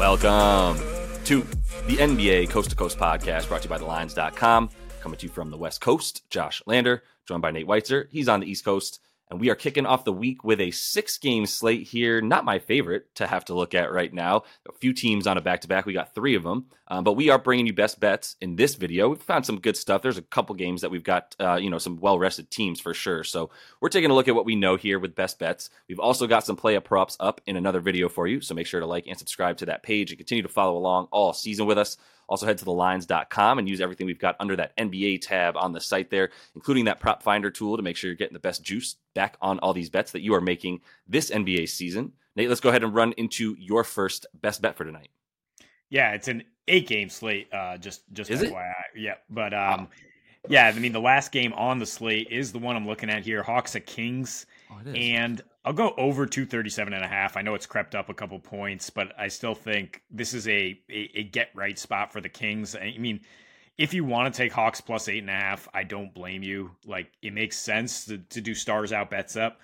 Welcome 0.00 0.82
to 1.26 1.42
the 1.86 1.98
NBA 1.98 2.48
Coast 2.48 2.70
to 2.70 2.76
Coast 2.76 2.96
podcast 2.96 3.48
brought 3.48 3.60
to 3.60 3.68
you 3.68 3.68
by 3.68 3.76
TheLines.com. 3.76 4.70
Coming 5.02 5.18
to 5.18 5.26
you 5.26 5.30
from 5.30 5.50
the 5.50 5.58
West 5.58 5.82
Coast, 5.82 6.22
Josh 6.30 6.62
Lander, 6.64 7.02
joined 7.28 7.42
by 7.42 7.50
Nate 7.50 7.66
Weitzer. 7.66 8.06
He's 8.08 8.26
on 8.26 8.40
the 8.40 8.50
East 8.50 8.64
Coast. 8.64 9.00
And 9.30 9.40
we 9.40 9.48
are 9.48 9.54
kicking 9.54 9.86
off 9.86 10.04
the 10.04 10.12
week 10.12 10.42
with 10.42 10.60
a 10.60 10.72
six 10.72 11.16
game 11.16 11.46
slate 11.46 11.86
here. 11.86 12.20
Not 12.20 12.44
my 12.44 12.58
favorite 12.58 13.14
to 13.14 13.28
have 13.28 13.44
to 13.44 13.54
look 13.54 13.74
at 13.74 13.92
right 13.92 14.12
now. 14.12 14.42
A 14.68 14.72
few 14.72 14.92
teams 14.92 15.28
on 15.28 15.38
a 15.38 15.40
back 15.40 15.60
to 15.60 15.68
back. 15.68 15.86
We 15.86 15.92
got 15.92 16.14
three 16.14 16.34
of 16.34 16.42
them. 16.42 16.66
Um, 16.88 17.04
but 17.04 17.12
we 17.12 17.30
are 17.30 17.38
bringing 17.38 17.66
you 17.66 17.72
best 17.72 18.00
bets 18.00 18.34
in 18.40 18.56
this 18.56 18.74
video. 18.74 19.10
We've 19.10 19.22
found 19.22 19.46
some 19.46 19.60
good 19.60 19.76
stuff. 19.76 20.02
There's 20.02 20.18
a 20.18 20.22
couple 20.22 20.56
games 20.56 20.80
that 20.80 20.90
we've 20.90 21.04
got, 21.04 21.36
uh, 21.38 21.54
you 21.54 21.70
know, 21.70 21.78
some 21.78 22.00
well 22.00 22.18
rested 22.18 22.50
teams 22.50 22.80
for 22.80 22.92
sure. 22.92 23.22
So 23.22 23.50
we're 23.80 23.88
taking 23.88 24.10
a 24.10 24.14
look 24.14 24.26
at 24.26 24.34
what 24.34 24.44
we 24.44 24.56
know 24.56 24.74
here 24.74 24.98
with 24.98 25.14
best 25.14 25.38
bets. 25.38 25.70
We've 25.88 26.00
also 26.00 26.26
got 26.26 26.44
some 26.44 26.56
player 26.56 26.80
props 26.80 27.16
up 27.20 27.40
in 27.46 27.56
another 27.56 27.80
video 27.80 28.08
for 28.08 28.26
you. 28.26 28.40
So 28.40 28.56
make 28.56 28.66
sure 28.66 28.80
to 28.80 28.86
like 28.86 29.06
and 29.06 29.16
subscribe 29.16 29.58
to 29.58 29.66
that 29.66 29.84
page 29.84 30.10
and 30.10 30.18
continue 30.18 30.42
to 30.42 30.48
follow 30.48 30.76
along 30.76 31.06
all 31.12 31.32
season 31.32 31.66
with 31.66 31.78
us. 31.78 31.96
Also, 32.30 32.46
head 32.46 32.56
to 32.56 32.64
thelines.com 32.64 33.58
and 33.58 33.68
use 33.68 33.80
everything 33.80 34.06
we've 34.06 34.20
got 34.20 34.36
under 34.38 34.54
that 34.54 34.74
NBA 34.78 35.20
tab 35.20 35.56
on 35.56 35.72
the 35.72 35.80
site 35.80 36.10
there, 36.10 36.30
including 36.54 36.84
that 36.84 37.00
prop 37.00 37.24
finder 37.24 37.50
tool 37.50 37.76
to 37.76 37.82
make 37.82 37.96
sure 37.96 38.08
you're 38.08 38.16
getting 38.16 38.34
the 38.34 38.40
best 38.40 38.62
juice 38.62 38.96
back 39.14 39.36
on 39.42 39.58
all 39.58 39.74
these 39.74 39.90
bets 39.90 40.12
that 40.12 40.22
you 40.22 40.32
are 40.34 40.40
making 40.40 40.80
this 41.08 41.30
NBA 41.30 41.68
season. 41.68 42.12
Nate, 42.36 42.48
let's 42.48 42.60
go 42.60 42.68
ahead 42.68 42.84
and 42.84 42.94
run 42.94 43.12
into 43.16 43.56
your 43.58 43.82
first 43.82 44.26
best 44.32 44.62
bet 44.62 44.76
for 44.76 44.84
tonight. 44.84 45.10
Yeah, 45.90 46.12
it's 46.12 46.28
an 46.28 46.44
eight 46.68 46.86
game 46.86 47.08
slate. 47.08 47.52
Uh, 47.52 47.76
just 47.76 48.02
just 48.12 48.30
is 48.30 48.42
FYI. 48.42 48.70
It? 48.94 49.00
Yeah, 49.00 49.14
but 49.28 49.52
um, 49.52 49.80
wow. 49.80 49.88
Yeah, 50.48 50.66
I 50.66 50.78
mean 50.78 50.92
the 50.92 51.00
last 51.00 51.32
game 51.32 51.52
on 51.52 51.78
the 51.78 51.86
slate 51.86 52.28
is 52.30 52.52
the 52.52 52.58
one 52.58 52.76
I'm 52.76 52.86
looking 52.86 53.10
at 53.10 53.24
here: 53.24 53.42
Hawks 53.42 53.76
at 53.76 53.86
Kings. 53.86 54.46
Oh, 54.70 54.90
and 54.94 55.42
I'll 55.64 55.72
go 55.72 55.92
over 55.98 56.26
237 56.26 56.94
and 56.94 57.04
a 57.04 57.08
half. 57.08 57.36
I 57.36 57.42
know 57.42 57.54
it's 57.54 57.66
crept 57.66 57.94
up 57.94 58.08
a 58.08 58.14
couple 58.14 58.38
points, 58.38 58.88
but 58.88 59.12
I 59.18 59.28
still 59.28 59.54
think 59.54 60.02
this 60.10 60.32
is 60.32 60.48
a, 60.48 60.80
a, 60.88 61.10
a 61.14 61.22
get 61.24 61.50
right 61.54 61.78
spot 61.78 62.12
for 62.12 62.20
the 62.20 62.30
Kings. 62.30 62.74
I 62.74 62.96
mean, 62.98 63.20
if 63.76 63.92
you 63.92 64.04
want 64.04 64.32
to 64.32 64.36
take 64.36 64.52
Hawks 64.52 64.80
plus 64.80 65.08
eight 65.08 65.18
and 65.18 65.28
a 65.30 65.34
half, 65.34 65.68
I 65.74 65.84
don't 65.84 66.14
blame 66.14 66.42
you. 66.42 66.70
Like 66.86 67.12
it 67.20 67.34
makes 67.34 67.58
sense 67.58 68.06
to, 68.06 68.18
to 68.18 68.40
do 68.40 68.54
stars 68.54 68.92
out 68.92 69.10
bets 69.10 69.36
up. 69.36 69.60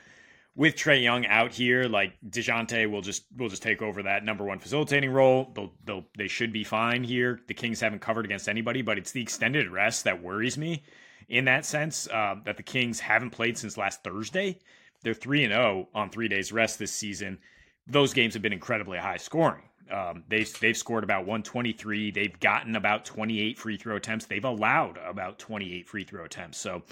With 0.56 0.74
Trae 0.74 1.02
Young 1.02 1.26
out 1.26 1.52
here, 1.52 1.84
like 1.84 2.14
Dejounte 2.26 2.90
will 2.90 3.02
just 3.02 3.26
will 3.36 3.50
just 3.50 3.62
take 3.62 3.82
over 3.82 4.02
that 4.02 4.24
number 4.24 4.42
one 4.42 4.58
facilitating 4.58 5.10
role. 5.10 5.52
They'll, 5.54 5.72
they'll 5.84 6.06
they 6.16 6.28
should 6.28 6.50
be 6.50 6.64
fine 6.64 7.04
here. 7.04 7.40
The 7.46 7.52
Kings 7.52 7.78
haven't 7.80 8.00
covered 8.00 8.24
against 8.24 8.48
anybody, 8.48 8.80
but 8.80 8.96
it's 8.96 9.12
the 9.12 9.20
extended 9.20 9.70
rest 9.70 10.04
that 10.04 10.22
worries 10.22 10.56
me 10.56 10.82
in 11.28 11.44
that 11.44 11.66
sense 11.66 12.08
uh, 12.08 12.36
that 12.46 12.56
the 12.56 12.62
Kings 12.62 13.00
haven't 13.00 13.30
played 13.30 13.58
since 13.58 13.76
last 13.76 14.02
Thursday. 14.02 14.58
They're 15.02 15.12
3 15.12 15.44
and 15.44 15.52
0 15.52 15.88
on 15.94 16.08
3 16.08 16.26
days 16.28 16.52
rest 16.52 16.78
this 16.78 16.92
season. 16.92 17.38
Those 17.86 18.14
games 18.14 18.32
have 18.32 18.42
been 18.42 18.54
incredibly 18.54 18.98
high 18.98 19.18
scoring. 19.18 19.62
Um, 19.90 20.24
they've 20.28 20.60
they've 20.60 20.76
scored 20.76 21.04
about 21.04 21.26
123. 21.26 22.10
They've 22.10 22.40
gotten 22.40 22.76
about 22.76 23.04
28 23.04 23.58
free 23.58 23.76
throw 23.76 23.96
attempts. 23.96 24.24
They've 24.24 24.44
allowed 24.44 24.98
about 25.04 25.38
28 25.38 25.86
free 25.86 26.04
throw 26.04 26.24
attempts. 26.24 26.58
So 26.58 26.82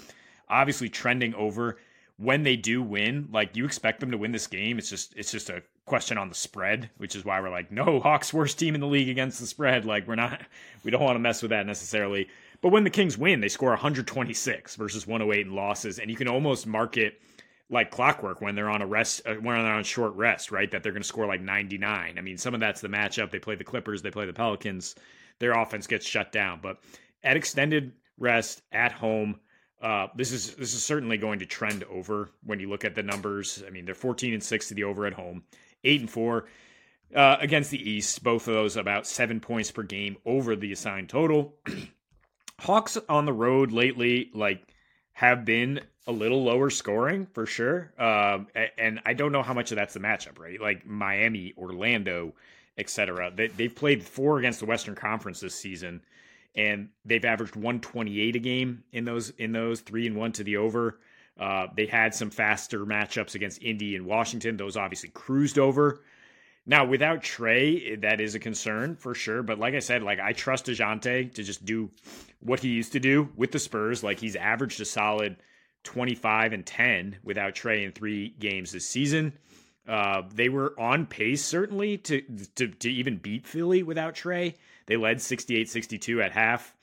obviously 0.49 0.89
trending 0.89 1.33
over. 1.35 1.77
When 2.17 2.43
they 2.43 2.55
do 2.55 2.81
win, 2.81 3.27
like 3.31 3.57
you 3.57 3.65
expect 3.65 3.99
them 3.99 4.11
to 4.11 4.17
win 4.17 4.31
this 4.31 4.47
game, 4.47 4.77
it's 4.77 4.89
just 4.89 5.13
it's 5.17 5.31
just 5.31 5.49
a 5.49 5.63
question 5.85 6.17
on 6.17 6.29
the 6.29 6.35
spread, 6.35 6.89
which 6.97 7.15
is 7.15 7.25
why 7.25 7.39
we're 7.41 7.49
like, 7.49 7.71
no, 7.71 7.99
Hawks 7.99 8.33
worst 8.33 8.57
team 8.57 8.73
in 8.73 8.81
the 8.81 8.87
league 8.87 9.09
against 9.09 9.39
the 9.39 9.47
spread. 9.47 9.85
Like 9.85 10.07
we're 10.07 10.15
not, 10.15 10.41
we 10.83 10.91
don't 10.91 11.03
want 11.03 11.15
to 11.15 11.19
mess 11.19 11.41
with 11.41 11.51
that 11.51 11.65
necessarily. 11.65 12.29
But 12.61 12.71
when 12.71 12.83
the 12.83 12.89
Kings 12.89 13.17
win, 13.17 13.41
they 13.41 13.49
score 13.49 13.69
126 13.69 14.75
versus 14.75 15.05
108 15.05 15.45
in 15.45 15.53
losses, 15.53 15.99
and 15.99 16.09
you 16.09 16.15
can 16.15 16.27
almost 16.27 16.65
mark 16.65 16.97
it 16.97 17.21
like 17.69 17.91
clockwork 17.91 18.41
when 18.41 18.55
they're 18.55 18.69
on 18.69 18.81
a 18.81 18.87
rest 18.87 19.21
uh, 19.25 19.33
when 19.35 19.63
they're 19.63 19.73
on 19.73 19.83
short 19.83 20.15
rest, 20.15 20.51
right? 20.51 20.69
That 20.71 20.83
they're 20.83 20.91
going 20.91 21.01
to 21.01 21.07
score 21.07 21.25
like 21.25 21.41
99. 21.41 22.15
I 22.17 22.21
mean, 22.21 22.37
some 22.37 22.53
of 22.53 22.59
that's 22.59 22.81
the 22.81 22.87
matchup. 22.87 23.31
They 23.31 23.39
play 23.39 23.55
the 23.55 23.63
Clippers, 23.63 24.01
they 24.01 24.11
play 24.11 24.25
the 24.25 24.33
Pelicans. 24.33 24.95
Their 25.39 25.51
offense 25.51 25.85
gets 25.85 26.05
shut 26.05 26.31
down, 26.31 26.59
but 26.61 26.79
at 27.23 27.35
extended 27.35 27.91
rest 28.17 28.61
at 28.71 28.93
home, 28.93 29.39
uh, 29.85 30.07
this 30.15 30.31
is 30.31 30.55
this 30.55 30.73
is 30.73 30.83
certainly 30.83 31.15
going 31.15 31.37
to 31.37 31.45
trend 31.45 31.83
over 31.83 32.31
when 32.43 32.59
you 32.59 32.67
look 32.67 32.83
at 32.83 32.95
the 32.95 33.03
numbers. 33.03 33.63
I 33.67 33.69
mean, 33.69 33.85
they're 33.85 33.93
14 33.93 34.33
and 34.33 34.43
six 34.43 34.67
to 34.69 34.73
the 34.73 34.83
over 34.83 35.05
at 35.05 35.13
home, 35.13 35.43
eight 35.83 36.01
and 36.01 36.09
four 36.09 36.47
uh, 37.15 37.37
against 37.39 37.69
the 37.69 37.89
East. 37.89 38.23
Both 38.23 38.47
of 38.47 38.55
those 38.55 38.77
about 38.77 39.05
seven 39.05 39.39
points 39.39 39.69
per 39.69 39.83
game 39.83 40.17
over 40.25 40.55
the 40.55 40.71
assigned 40.71 41.09
total. 41.09 41.53
Hawks 42.59 42.97
on 43.07 43.25
the 43.25 43.33
road 43.33 43.71
lately, 43.71 44.31
like 44.33 44.67
have 45.13 45.45
been 45.45 45.81
a 46.07 46.11
little 46.11 46.43
lower 46.43 46.71
scoring 46.71 47.27
for 47.33 47.45
sure. 47.45 47.93
Um, 47.99 48.47
and 48.79 49.01
I 49.05 49.13
don't 49.13 49.31
know 49.31 49.43
how 49.43 49.53
much 49.53 49.71
of 49.71 49.75
that's 49.75 49.93
the 49.93 49.99
matchup, 49.99 50.39
right? 50.39 50.59
Like 50.59 50.87
Miami, 50.87 51.53
Orlando, 51.59 52.33
etc. 52.75 53.31
They, 53.35 53.47
they've 53.47 53.73
played 53.73 54.03
four 54.03 54.39
against 54.39 54.61
the 54.61 54.65
Western 54.65 54.95
Conference 54.95 55.41
this 55.41 55.53
season, 55.53 56.01
and 56.55 56.89
they've 57.03 57.25
averaged 57.25 57.55
128 57.55 58.35
a 58.35 58.39
game 58.39 58.83
in 58.91 59.05
those 59.05 59.31
in 59.31 59.51
those 59.51 59.81
three 59.81 60.07
and 60.07 60.15
one 60.15 60.31
to 60.33 60.43
the 60.43 60.57
over. 60.57 60.99
Uh, 61.39 61.67
they 61.75 61.85
had 61.85 62.15
some 62.15 62.29
faster 62.29 62.85
matchups 62.85 63.35
against 63.35 63.61
Indy 63.61 63.95
and 63.95 64.05
Washington. 64.05 64.55
Those 64.55 64.77
obviously 64.77 65.09
cruised 65.09 65.59
over. 65.59 66.01
Now, 66.65 66.85
without 66.85 67.21
Trae, 67.21 68.01
that 68.01 68.19
is 68.19 68.33
a 68.33 68.39
concern 68.39 68.95
for 68.95 69.13
sure. 69.13 69.43
But 69.43 69.59
like 69.59 69.75
I 69.75 69.79
said, 69.79 70.01
like 70.01 70.19
I 70.19 70.33
trust 70.33 70.65
Dejounte 70.65 71.33
to 71.33 71.43
just 71.43 71.65
do 71.65 71.91
what 72.39 72.59
he 72.61 72.69
used 72.69 72.93
to 72.93 72.99
do 72.99 73.29
with 73.35 73.51
the 73.51 73.59
Spurs. 73.59 74.03
Like 74.03 74.19
he's 74.19 74.35
averaged 74.35 74.81
a 74.81 74.85
solid 74.85 75.37
25 75.83 76.53
and 76.53 76.65
10 76.65 77.17
without 77.23 77.53
Trae 77.53 77.83
in 77.83 77.91
three 77.91 78.29
games 78.39 78.71
this 78.71 78.87
season. 78.87 79.33
Uh, 79.87 80.23
they 80.33 80.49
were 80.49 80.73
on 80.79 81.05
pace 81.05 81.43
certainly 81.43 81.97
to, 81.97 82.21
to 82.55 82.67
to 82.67 82.91
even 82.91 83.17
beat 83.17 83.45
Philly 83.45 83.83
without 83.83 84.15
Trae. 84.15 84.55
They 84.87 84.97
led 84.97 85.17
68-62 85.17 86.23
at 86.23 86.31
half 86.31 86.75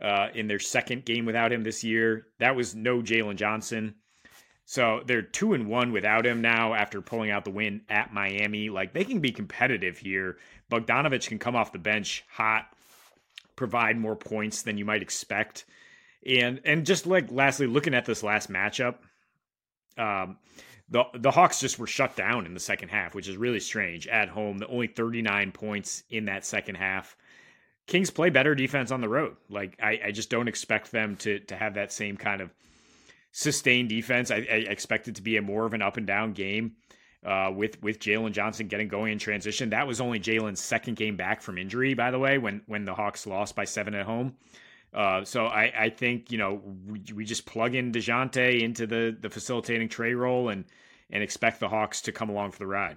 uh, 0.00 0.28
in 0.34 0.46
their 0.46 0.58
second 0.58 1.04
game 1.04 1.24
without 1.26 1.52
him 1.52 1.64
this 1.64 1.82
year. 1.82 2.26
That 2.38 2.56
was 2.56 2.74
no 2.74 3.00
Jalen 3.00 3.36
Johnson. 3.36 3.94
So 4.64 5.02
they're 5.06 5.22
two 5.22 5.54
and 5.54 5.68
one 5.68 5.92
without 5.92 6.26
him 6.26 6.40
now 6.40 6.74
after 6.74 7.00
pulling 7.00 7.30
out 7.30 7.44
the 7.44 7.52
win 7.52 7.82
at 7.88 8.12
Miami. 8.12 8.68
Like 8.68 8.92
they 8.92 9.04
can 9.04 9.20
be 9.20 9.30
competitive 9.30 9.98
here. 9.98 10.38
Bogdanovich 10.70 11.28
can 11.28 11.38
come 11.38 11.54
off 11.54 11.72
the 11.72 11.78
bench 11.78 12.24
hot, 12.28 12.66
provide 13.54 13.96
more 13.96 14.16
points 14.16 14.62
than 14.62 14.76
you 14.76 14.84
might 14.84 15.02
expect. 15.02 15.64
And 16.26 16.60
and 16.64 16.84
just 16.84 17.06
like 17.06 17.30
lastly, 17.30 17.68
looking 17.68 17.94
at 17.94 18.06
this 18.06 18.24
last 18.24 18.50
matchup, 18.50 18.96
um, 19.96 20.38
the 20.88 21.04
the 21.14 21.30
Hawks 21.30 21.60
just 21.60 21.78
were 21.78 21.86
shut 21.86 22.16
down 22.16 22.46
in 22.46 22.54
the 22.54 22.60
second 22.60 22.90
half, 22.90 23.14
which 23.14 23.28
is 23.28 23.36
really 23.36 23.60
strange. 23.60 24.06
At 24.06 24.28
home, 24.28 24.58
the 24.58 24.68
only 24.68 24.86
39 24.86 25.52
points 25.52 26.04
in 26.10 26.26
that 26.26 26.44
second 26.44 26.76
half. 26.76 27.16
Kings 27.86 28.10
play 28.10 28.30
better 28.30 28.54
defense 28.54 28.90
on 28.90 29.00
the 29.00 29.08
road. 29.08 29.36
Like 29.48 29.78
I, 29.82 30.00
I 30.06 30.10
just 30.12 30.30
don't 30.30 30.48
expect 30.48 30.92
them 30.92 31.16
to 31.16 31.40
to 31.40 31.56
have 31.56 31.74
that 31.74 31.92
same 31.92 32.16
kind 32.16 32.40
of 32.40 32.50
sustained 33.32 33.88
defense. 33.88 34.30
I, 34.30 34.36
I 34.36 34.64
expect 34.68 35.08
it 35.08 35.16
to 35.16 35.22
be 35.22 35.36
a 35.36 35.42
more 35.42 35.66
of 35.66 35.74
an 35.74 35.82
up 35.82 35.96
and 35.96 36.06
down 36.06 36.32
game 36.32 36.76
uh, 37.24 37.50
with 37.54 37.82
with 37.82 37.98
Jalen 37.98 38.32
Johnson 38.32 38.68
getting 38.68 38.88
going 38.88 39.12
in 39.12 39.18
transition. 39.18 39.70
That 39.70 39.86
was 39.86 40.00
only 40.00 40.20
Jalen's 40.20 40.60
second 40.60 40.96
game 40.96 41.16
back 41.16 41.42
from 41.42 41.58
injury, 41.58 41.94
by 41.94 42.10
the 42.10 42.18
way, 42.18 42.38
when 42.38 42.62
when 42.66 42.84
the 42.84 42.94
Hawks 42.94 43.26
lost 43.26 43.56
by 43.56 43.64
seven 43.64 43.94
at 43.94 44.06
home. 44.06 44.36
Uh, 44.96 45.24
so 45.24 45.44
I, 45.46 45.72
I 45.78 45.90
think 45.90 46.32
you 46.32 46.38
know 46.38 46.62
we, 46.86 47.02
we 47.14 47.24
just 47.26 47.44
plug 47.44 47.74
in 47.74 47.92
Dejounte 47.92 48.62
into 48.62 48.86
the 48.86 49.14
the 49.18 49.28
facilitating 49.28 49.90
Trae 49.90 50.16
role 50.16 50.48
and 50.48 50.64
and 51.10 51.22
expect 51.22 51.60
the 51.60 51.68
Hawks 51.68 52.00
to 52.02 52.12
come 52.12 52.30
along 52.30 52.52
for 52.52 52.58
the 52.58 52.66
ride. 52.66 52.96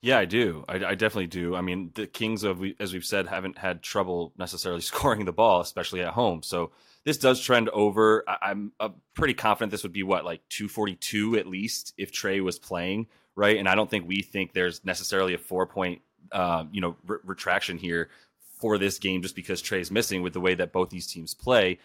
Yeah, 0.00 0.18
I 0.18 0.24
do. 0.24 0.64
I, 0.68 0.74
I, 0.84 0.94
definitely 0.96 1.28
do. 1.28 1.54
I 1.54 1.60
mean, 1.60 1.92
the 1.94 2.08
Kings, 2.08 2.42
of 2.42 2.60
as 2.80 2.92
we've 2.92 3.04
said, 3.04 3.28
haven't 3.28 3.56
had 3.56 3.84
trouble 3.84 4.32
necessarily 4.36 4.80
scoring 4.82 5.24
the 5.24 5.32
ball, 5.32 5.60
especially 5.60 6.02
at 6.02 6.12
home. 6.12 6.42
So 6.42 6.72
this 7.04 7.18
does 7.18 7.40
trend 7.40 7.68
over. 7.68 8.24
I, 8.26 8.50
am 8.50 8.72
uh, 8.80 8.88
pretty 9.14 9.34
confident 9.34 9.70
this 9.70 9.84
would 9.84 9.92
be 9.92 10.02
what 10.02 10.24
like 10.24 10.40
242 10.48 11.36
at 11.36 11.46
least 11.46 11.94
if 11.96 12.10
Trae 12.12 12.42
was 12.42 12.58
playing 12.58 13.06
right. 13.36 13.56
And 13.56 13.68
I 13.68 13.76
don't 13.76 13.88
think 13.88 14.08
we 14.08 14.22
think 14.22 14.52
there's 14.52 14.84
necessarily 14.84 15.34
a 15.34 15.38
four 15.38 15.66
point 15.66 16.02
um, 16.32 16.70
you 16.72 16.80
know 16.80 16.96
re- 17.06 17.18
retraction 17.24 17.78
here 17.78 18.10
for 18.62 18.78
this 18.78 19.00
game 19.00 19.22
just 19.22 19.34
because 19.34 19.60
Trae's 19.60 19.90
missing 19.90 20.22
with 20.22 20.32
the 20.32 20.40
way 20.40 20.54
that 20.54 20.72
both 20.72 20.88
these 20.88 21.08
teams 21.08 21.34
play. 21.34 21.80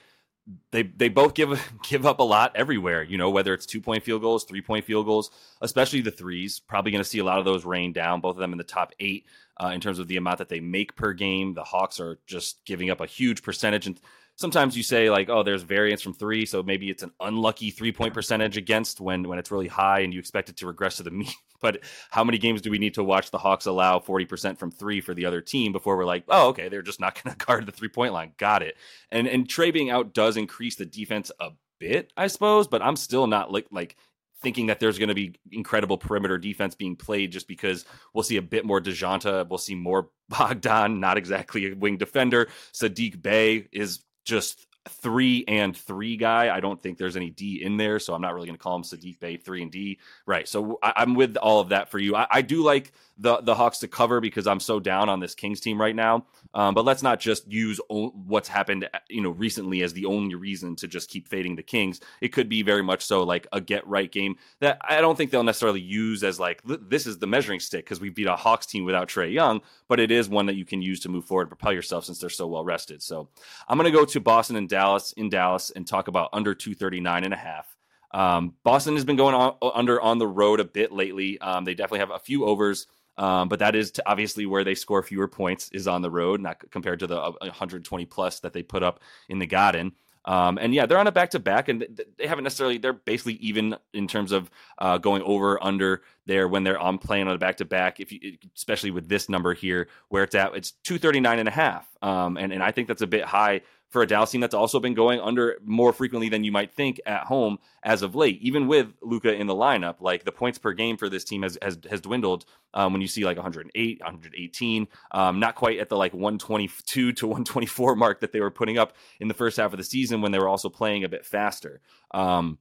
They 0.71 0.83
they 0.83 1.09
both 1.09 1.33
give 1.33 1.59
give 1.89 2.05
up 2.05 2.19
a 2.19 2.23
lot 2.23 2.53
everywhere. 2.55 3.01
You 3.03 3.17
know 3.17 3.31
whether 3.31 3.53
it's 3.53 3.65
two 3.65 3.81
point 3.81 4.03
field 4.03 4.21
goals, 4.21 4.45
three 4.45 4.61
point 4.61 4.85
field 4.85 5.07
goals, 5.07 5.31
especially 5.59 6.01
the 6.01 6.11
threes. 6.11 6.59
Probably 6.59 6.91
going 6.91 7.03
to 7.03 7.09
see 7.09 7.17
a 7.17 7.23
lot 7.23 7.39
of 7.39 7.45
those 7.45 7.65
rain 7.65 7.93
down. 7.93 8.21
Both 8.21 8.35
of 8.35 8.39
them 8.39 8.51
in 8.51 8.59
the 8.59 8.63
top 8.63 8.93
eight 8.99 9.25
uh, 9.61 9.71
in 9.73 9.81
terms 9.81 9.97
of 9.97 10.07
the 10.07 10.17
amount 10.17 10.37
that 10.37 10.49
they 10.49 10.59
make 10.59 10.95
per 10.95 11.13
game. 11.13 11.55
The 11.55 11.63
Hawks 11.63 11.99
are 11.99 12.19
just 12.27 12.63
giving 12.63 12.91
up 12.91 13.01
a 13.01 13.07
huge 13.07 13.41
percentage 13.41 13.87
and 13.87 13.99
sometimes 14.37 14.77
you 14.77 14.83
say 14.83 15.09
like, 15.09 15.29
oh, 15.29 15.43
there's 15.43 15.63
variance 15.63 16.01
from 16.01 16.13
three, 16.13 16.45
so 16.45 16.63
maybe 16.63 16.89
it's 16.89 17.03
an 17.03 17.11
unlucky 17.19 17.71
three 17.71 17.91
point 17.91 18.13
percentage 18.13 18.55
against 18.55 19.01
when 19.01 19.27
when 19.27 19.37
it's 19.37 19.51
really 19.51 19.67
high 19.67 19.99
and 19.99 20.13
you 20.13 20.19
expect 20.19 20.49
it 20.49 20.55
to 20.57 20.67
regress 20.67 20.97
to 20.97 21.03
the 21.03 21.11
mean. 21.11 21.27
But 21.59 21.83
how 22.11 22.23
many 22.23 22.37
games 22.37 22.61
do 22.61 22.69
we 22.69 22.77
need 22.77 22.93
to 22.93 23.03
watch 23.03 23.31
the 23.31 23.39
Hawks 23.39 23.65
allow 23.65 23.97
40% 23.97 24.59
from 24.59 24.69
three 24.69 25.01
for 25.01 25.15
the 25.15 25.25
other 25.25 25.41
team 25.41 25.71
before 25.71 25.97
we're 25.97 26.05
like, 26.05 26.23
oh, 26.27 26.49
okay, 26.49 26.69
they're 26.69 26.83
just 26.83 26.99
not 26.99 27.15
going 27.23 27.35
to 27.35 27.45
guard 27.45 27.65
the 27.65 27.71
three 27.71 27.89
point 27.89 28.13
line. 28.13 28.31
Got 28.37 28.61
it. 28.61 28.77
And 29.11 29.27
and 29.27 29.47
Trae 29.47 29.73
being 29.73 29.89
out 29.89 30.13
does 30.13 30.37
increase 30.37 30.75
the 30.75 30.85
defense 30.85 31.31
a 31.39 31.49
bit, 31.79 32.13
I 32.15 32.27
suppose, 32.27 32.67
but 32.67 32.81
I'm 32.81 32.95
still 32.95 33.27
not 33.27 33.51
like 33.51 33.67
like 33.71 33.97
thinking 34.41 34.67
that 34.67 34.79
there's 34.79 34.99
going 34.99 35.09
to 35.09 35.15
be 35.15 35.33
incredible 35.51 35.97
perimeter 35.97 36.37
defense 36.37 36.75
being 36.75 36.95
played 36.95 37.31
just 37.31 37.47
because 37.47 37.85
we'll 38.13 38.23
see 38.23 38.37
a 38.37 38.41
bit 38.41 38.65
more 38.65 38.79
Dejounte, 38.79 39.49
we'll 39.49 39.57
see 39.57 39.73
more 39.73 40.09
Bogdan, 40.29 40.99
not 40.99 41.17
exactly 41.17 41.71
a 41.71 41.75
wing 41.75 41.97
defender. 41.97 42.49
Saddiq 42.71 43.19
Bey 43.21 43.67
is 43.71 44.01
just 44.27 44.66
three 44.87 45.43
and 45.47 45.75
three 45.75 46.17
guy. 46.17 46.55
I 46.55 46.59
don't 46.59 46.81
think 46.81 46.97
there's 46.97 47.15
any 47.15 47.29
D 47.29 47.63
in 47.63 47.77
there, 47.77 47.99
so 47.99 48.13
I'm 48.13 48.21
not 48.21 48.33
really 48.33 48.47
going 48.47 48.57
to 48.57 48.61
call 48.61 48.75
him 48.75 48.83
Saddiq 48.83 49.19
Bey 49.19 49.37
three 49.37 49.61
and 49.61 49.71
D. 49.71 49.99
Right. 50.25 50.47
So 50.47 50.79
I, 50.81 51.01
am 51.01 51.15
with 51.15 51.37
all 51.37 51.59
of 51.59 51.69
that 51.69 51.89
for 51.89 51.99
you. 51.99 52.15
I, 52.15 52.27
I, 52.29 52.41
do 52.41 52.63
like 52.63 52.93
the 53.17 53.37
the 53.41 53.55
Hawks 53.55 53.79
to 53.79 53.87
cover 53.87 54.21
because 54.21 54.47
I'm 54.47 54.59
so 54.59 54.79
down 54.79 55.09
on 55.09 55.19
this 55.19 55.35
Kings 55.35 55.59
team 55.59 55.79
right 55.79 55.95
now. 55.95 56.25
Um, 56.53 56.73
but 56.73 56.85
let's 56.85 57.03
not 57.03 57.19
just 57.19 57.51
use 57.51 57.79
o- 57.89 58.09
what's 58.09 58.47
happened, 58.47 58.87
you 59.09 59.21
know, 59.21 59.31
recently 59.31 59.83
as 59.83 59.93
the 59.93 60.05
only 60.05 60.35
reason 60.35 60.75
to 60.77 60.87
just 60.87 61.09
keep 61.09 61.27
fading 61.27 61.55
the 61.55 61.63
Kings. 61.63 61.99
It 62.21 62.29
could 62.29 62.49
be 62.49 62.61
very 62.61 62.83
much 62.83 63.03
so 63.03 63.23
like 63.23 63.47
a 63.51 63.61
get 63.61 63.85
right 63.87 64.11
game 64.11 64.37
that 64.59 64.79
I 64.81 65.01
don't 65.01 65.15
think 65.15 65.31
they'll 65.31 65.43
necessarily 65.43 65.81
use 65.81 66.23
as 66.23 66.39
like 66.39 66.61
this 66.65 67.05
is 67.05 67.19
the 67.19 67.27
measuring 67.27 67.59
stick 67.59 67.85
because 67.85 67.99
we 67.99 68.09
beat 68.09 68.27
a 68.27 68.35
Hawks 68.35 68.65
team 68.65 68.85
without 68.85 69.07
Trae 69.07 69.31
Young, 69.31 69.61
but 69.87 69.99
it 69.99 70.11
is 70.11 70.29
one 70.29 70.45
that 70.47 70.55
you 70.55 70.65
can 70.65 70.81
use 70.81 70.99
to 71.01 71.09
move 71.09 71.25
forward, 71.25 71.47
propel 71.47 71.73
yourself 71.73 72.05
since 72.05 72.19
they're 72.19 72.29
so 72.29 72.47
well 72.47 72.63
rested. 72.63 73.01
So 73.01 73.27
I'm 73.67 73.77
going 73.77 73.91
to 73.91 73.97
go 73.97 74.05
to 74.05 74.19
Boston 74.19 74.55
and 74.55 74.69
Dallas 74.77 75.11
in 75.13 75.29
Dallas 75.29 75.71
and 75.75 75.87
talk 75.87 76.07
about 76.07 76.29
under 76.33 76.53
239 76.53 77.23
and 77.23 77.33
a 77.33 77.37
half. 77.37 77.75
Um, 78.11 78.53
Boston 78.63 78.93
has 78.93 79.05
been 79.05 79.15
going 79.15 79.33
on, 79.33 79.55
under 79.73 79.99
on 79.99 80.19
the 80.19 80.27
road 80.27 80.59
a 80.59 80.65
bit 80.65 80.91
lately. 80.91 81.39
Um, 81.39 81.65
they 81.65 81.73
definitely 81.73 81.99
have 81.99 82.11
a 82.11 82.19
few 82.19 82.45
overs. 82.45 82.85
Um, 83.17 83.49
but 83.49 83.57
that 83.57 83.75
is 83.75 83.91
obviously 84.05 84.45
where 84.45 84.63
they 84.63 84.75
score 84.75 85.01
fewer 85.01 85.27
points 85.27 85.69
is 85.71 85.87
on 85.87 86.03
the 86.03 86.11
road, 86.11 86.39
not 86.39 86.57
compared 86.69 86.99
to 86.99 87.07
the 87.07 87.17
120 87.17 88.03
uh, 88.03 88.07
plus 88.07 88.39
that 88.41 88.53
they 88.53 88.61
put 88.61 88.83
up 88.83 88.99
in 89.29 89.39
the 89.39 89.47
Garden. 89.47 89.93
Um, 90.25 90.59
and 90.61 90.73
yeah, 90.75 90.85
they're 90.85 90.99
on 90.99 91.07
a 91.07 91.11
back 91.11 91.31
to 91.31 91.39
back, 91.39 91.69
and 91.69 92.03
they 92.17 92.27
haven't 92.27 92.43
necessarily. 92.43 92.77
They're 92.77 92.91
basically 92.91 93.35
even 93.35 93.77
in 93.93 94.07
terms 94.07 94.33
of 94.33 94.51
uh, 94.77 94.97
going 94.97 95.23
over 95.23 95.63
under 95.63 96.03
there 96.25 96.49
when 96.49 96.63
they're 96.63 96.77
on 96.77 96.97
playing 96.97 97.27
on 97.29 97.33
a 97.33 97.37
back 97.37 97.57
to 97.57 97.65
back. 97.65 98.01
If 98.01 98.11
you, 98.11 98.37
especially 98.53 98.91
with 98.91 99.07
this 99.07 99.29
number 99.29 99.53
here, 99.53 99.87
where 100.09 100.23
it's 100.23 100.35
at, 100.35 100.53
it's 100.53 100.71
239 100.83 101.39
and 101.39 101.47
a 101.47 101.51
half. 101.51 101.87
Um, 102.01 102.35
and 102.35 102.51
and 102.51 102.61
I 102.61 102.71
think 102.71 102.89
that's 102.89 103.01
a 103.01 103.07
bit 103.07 103.23
high 103.23 103.61
for 103.89 104.01
a 104.01 104.07
Dallas 104.07 104.31
team 104.31 104.41
that's 104.41 104.53
also 104.53 104.79
been 104.79 104.93
going 104.93 105.19
under 105.19 105.57
more 105.63 105.93
frequently 105.93 106.29
than 106.29 106.43
you 106.43 106.51
might 106.51 106.73
think 106.73 106.99
at 107.05 107.23
home 107.23 107.57
as 107.83 108.01
of 108.01 108.15
late, 108.15 108.41
even 108.41 108.67
with 108.67 108.93
Luka 109.01 109.33
in 109.33 109.47
the 109.47 109.55
lineup. 109.55 110.01
Like 110.01 110.25
the 110.25 110.31
points 110.31 110.57
per 110.57 110.73
game 110.73 110.97
for 110.97 111.09
this 111.09 111.23
team 111.23 111.43
has 111.43 111.57
has, 111.61 111.77
has 111.89 112.01
dwindled 112.01 112.45
um, 112.73 112.93
when 112.93 113.01
you 113.01 113.07
see 113.07 113.23
like 113.23 113.37
108, 113.37 113.99
118, 113.99 114.87
um, 115.11 115.39
not 115.39 115.55
quite 115.55 115.79
at 115.79 115.89
the 115.89 115.97
like 115.97 116.13
122 116.13 117.13
to 117.13 117.27
124 117.27 117.95
mark 117.95 118.21
that 118.21 118.31
they 118.31 118.41
were 118.41 118.51
putting 118.51 118.77
up 118.77 118.93
in 119.19 119.27
the 119.27 119.33
first 119.33 119.57
half 119.57 119.73
of 119.73 119.77
the 119.77 119.83
season 119.83 120.21
when 120.21 120.31
they 120.31 120.39
were 120.39 120.49
also 120.49 120.69
playing 120.69 121.03
a 121.03 121.09
bit 121.09 121.25
faster. 121.25 121.81
Um, 122.11 122.59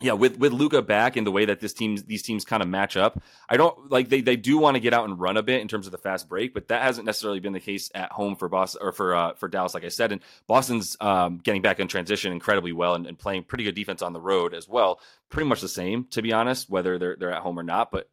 yeah, 0.00 0.12
with 0.12 0.38
with 0.38 0.52
Luka 0.52 0.82
back 0.82 1.16
and 1.16 1.26
the 1.26 1.30
way 1.30 1.44
that 1.44 1.60
this 1.60 1.72
teams 1.72 2.02
these 2.04 2.22
teams 2.22 2.44
kind 2.44 2.62
of 2.62 2.68
match 2.68 2.96
up, 2.96 3.22
I 3.48 3.56
don't 3.56 3.90
like 3.90 4.08
they 4.08 4.20
they 4.20 4.36
do 4.36 4.58
want 4.58 4.74
to 4.74 4.80
get 4.80 4.92
out 4.92 5.08
and 5.08 5.18
run 5.18 5.36
a 5.36 5.42
bit 5.42 5.60
in 5.60 5.68
terms 5.68 5.86
of 5.86 5.92
the 5.92 5.98
fast 5.98 6.28
break, 6.28 6.52
but 6.52 6.68
that 6.68 6.82
hasn't 6.82 7.06
necessarily 7.06 7.40
been 7.40 7.52
the 7.52 7.60
case 7.60 7.90
at 7.94 8.10
home 8.12 8.36
for 8.36 8.48
Boston 8.48 8.80
or 8.82 8.92
for 8.92 9.14
uh, 9.14 9.34
for 9.34 9.48
Dallas, 9.48 9.72
like 9.72 9.84
I 9.84 9.88
said. 9.88 10.12
And 10.12 10.20
Boston's 10.46 10.96
um, 11.00 11.38
getting 11.38 11.62
back 11.62 11.80
in 11.80 11.88
transition 11.88 12.32
incredibly 12.32 12.72
well 12.72 12.94
and, 12.94 13.06
and, 13.06 13.18
playing 13.18 13.44
pretty 13.44 13.64
good 13.64 13.74
defense 13.74 14.02
on 14.02 14.12
the 14.12 14.20
road 14.20 14.52
as 14.52 14.68
well. 14.68 15.00
Pretty 15.30 15.48
much 15.48 15.60
the 15.60 15.68
same, 15.68 16.06
to 16.10 16.20
be 16.20 16.32
honest, 16.32 16.68
whether 16.68 16.98
they're 16.98 17.16
they're 17.16 17.32
at 17.32 17.42
home 17.42 17.58
or 17.58 17.62
not. 17.62 17.90
But 17.90 18.08